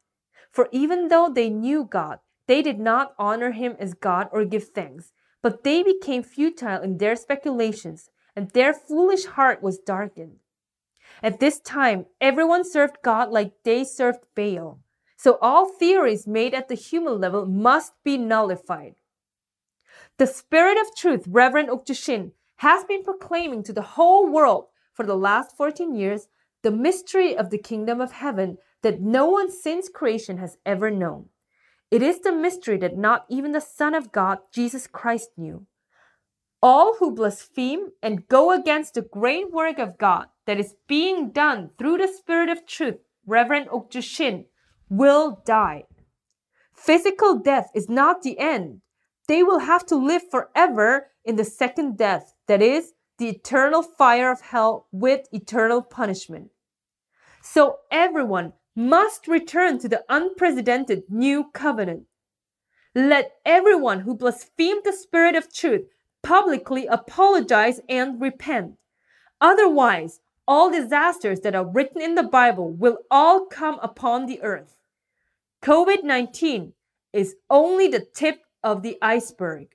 For 0.53 0.69
even 0.71 1.09
though 1.09 1.29
they 1.29 1.51
knew 1.51 1.83
God, 1.83 2.21
they 2.47 2.63
did 2.63 2.79
not 2.79 3.15
honor 3.19 3.51
him 3.51 3.75
as 3.81 3.95
God 3.95 4.29
or 4.31 4.45
give 4.45 4.69
thanks, 4.69 5.11
but 5.43 5.65
they 5.65 5.83
became 5.83 6.23
futile 6.23 6.83
in 6.83 6.99
their 6.99 7.17
speculations, 7.17 8.11
and 8.37 8.49
their 8.51 8.73
foolish 8.73 9.25
heart 9.25 9.61
was 9.61 9.81
darkened. 9.81 10.37
At 11.21 11.41
this 11.41 11.59
time, 11.59 12.07
everyone 12.21 12.63
served 12.65 12.99
God 13.03 13.31
like 13.31 13.65
they 13.65 13.83
served 13.83 14.21
Baal. 14.37 14.79
So 15.19 15.37
all 15.43 15.67
theories 15.67 16.29
made 16.29 16.55
at 16.55 16.69
the 16.69 16.77
human 16.77 17.21
level 17.21 17.45
must 17.45 17.93
be 18.05 18.17
nullified. 18.17 18.95
The 20.17 20.29
Spirit 20.29 20.79
of 20.81 20.95
Truth, 20.95 21.25
Reverend 21.27 21.69
Okju 21.69 21.97
Shin, 21.97 22.33
has 22.59 22.85
been 22.85 23.03
proclaiming 23.03 23.65
to 23.65 23.73
the 23.73 23.99
whole 23.99 24.31
world 24.31 24.67
for 24.95 25.05
the 25.05 25.17
last 25.17 25.57
14 25.57 25.97
years 25.97 26.29
the 26.63 26.71
mystery 26.71 27.37
of 27.37 27.51
the 27.51 27.59
kingdom 27.59 28.01
of 28.01 28.13
heaven 28.13 28.59
that 28.83 29.01
no 29.01 29.27
one 29.27 29.51
since 29.51 29.89
creation 29.89 30.39
has 30.39 30.57
ever 30.65 30.89
known. 30.89 31.27
It 31.91 32.01
is 32.01 32.21
the 32.21 32.33
mystery 32.33 32.79
that 32.79 32.97
not 32.97 33.27
even 33.29 33.51
the 33.51 33.61
Son 33.61 33.95
of 33.95 34.13
God, 34.13 34.39
Jesus 34.53 34.87
Christ, 34.87 35.31
knew. 35.37 35.67
All 36.63 36.95
who 36.99 37.13
blaspheme 37.13 37.91
and 38.03 38.29
go 38.29 38.53
against 38.53 38.95
the 38.95 39.03
great 39.03 39.51
work 39.51 39.81
of 39.81 39.99
God 39.99 40.27
that 40.47 40.61
is 40.61 40.77
being 40.87 41.31
done 41.31 41.71
through 41.77 41.99
the 41.99 42.09
Spirit 42.09 42.49
of 42.49 42.67
Truth, 42.67 42.99
Reverend 43.27 43.69
Okju 43.69 44.03
Shin, 44.03 44.45
will 44.89 45.43
die. 45.45 45.85
Physical 46.75 47.37
death 47.37 47.71
is 47.75 47.89
not 47.89 48.23
the 48.23 48.39
end. 48.39 48.81
They 49.27 49.43
will 49.43 49.59
have 49.59 49.85
to 49.87 49.97
live 49.97 50.23
forever 50.31 51.09
in 51.25 51.37
the 51.37 51.45
second 51.45 51.99
death, 51.99 52.35
that 52.47 52.63
is, 52.63 52.93
the 53.19 53.29
eternal 53.29 53.83
fire 53.83 54.31
of 54.31 54.41
hell 54.41 54.87
with 54.93 55.27
eternal 55.33 55.83
punishment. 55.83 56.51
So 57.43 57.79
everyone 57.91 58.55
must 58.75 59.27
return 59.27 59.79
to 59.81 59.89
the 59.89 60.05
unprecedented 60.09 61.03
new 61.09 61.51
covenant. 61.53 62.05
Let 62.95 63.33
everyone 63.45 64.01
who 64.01 64.17
blasphemed 64.17 64.83
the 64.85 64.93
Spirit 64.93 65.35
of 65.35 65.53
truth 65.53 65.83
publicly 66.23 66.87
apologize 66.87 67.81
and 67.89 68.21
repent. 68.21 68.77
Otherwise, 69.41 70.21
all 70.47 70.71
disasters 70.71 71.41
that 71.41 71.55
are 71.55 71.69
written 71.69 72.01
in 72.01 72.15
the 72.15 72.23
Bible 72.23 72.73
will 72.73 72.99
all 73.11 73.47
come 73.47 73.79
upon 73.83 74.27
the 74.27 74.41
earth. 74.43 74.78
COVID 75.63 76.05
19 76.05 76.73
is 77.13 77.35
only 77.51 77.89
the 77.89 78.07
tip 78.15 78.41
of 78.63 78.83
the 78.83 78.97
iceberg. 79.03 79.69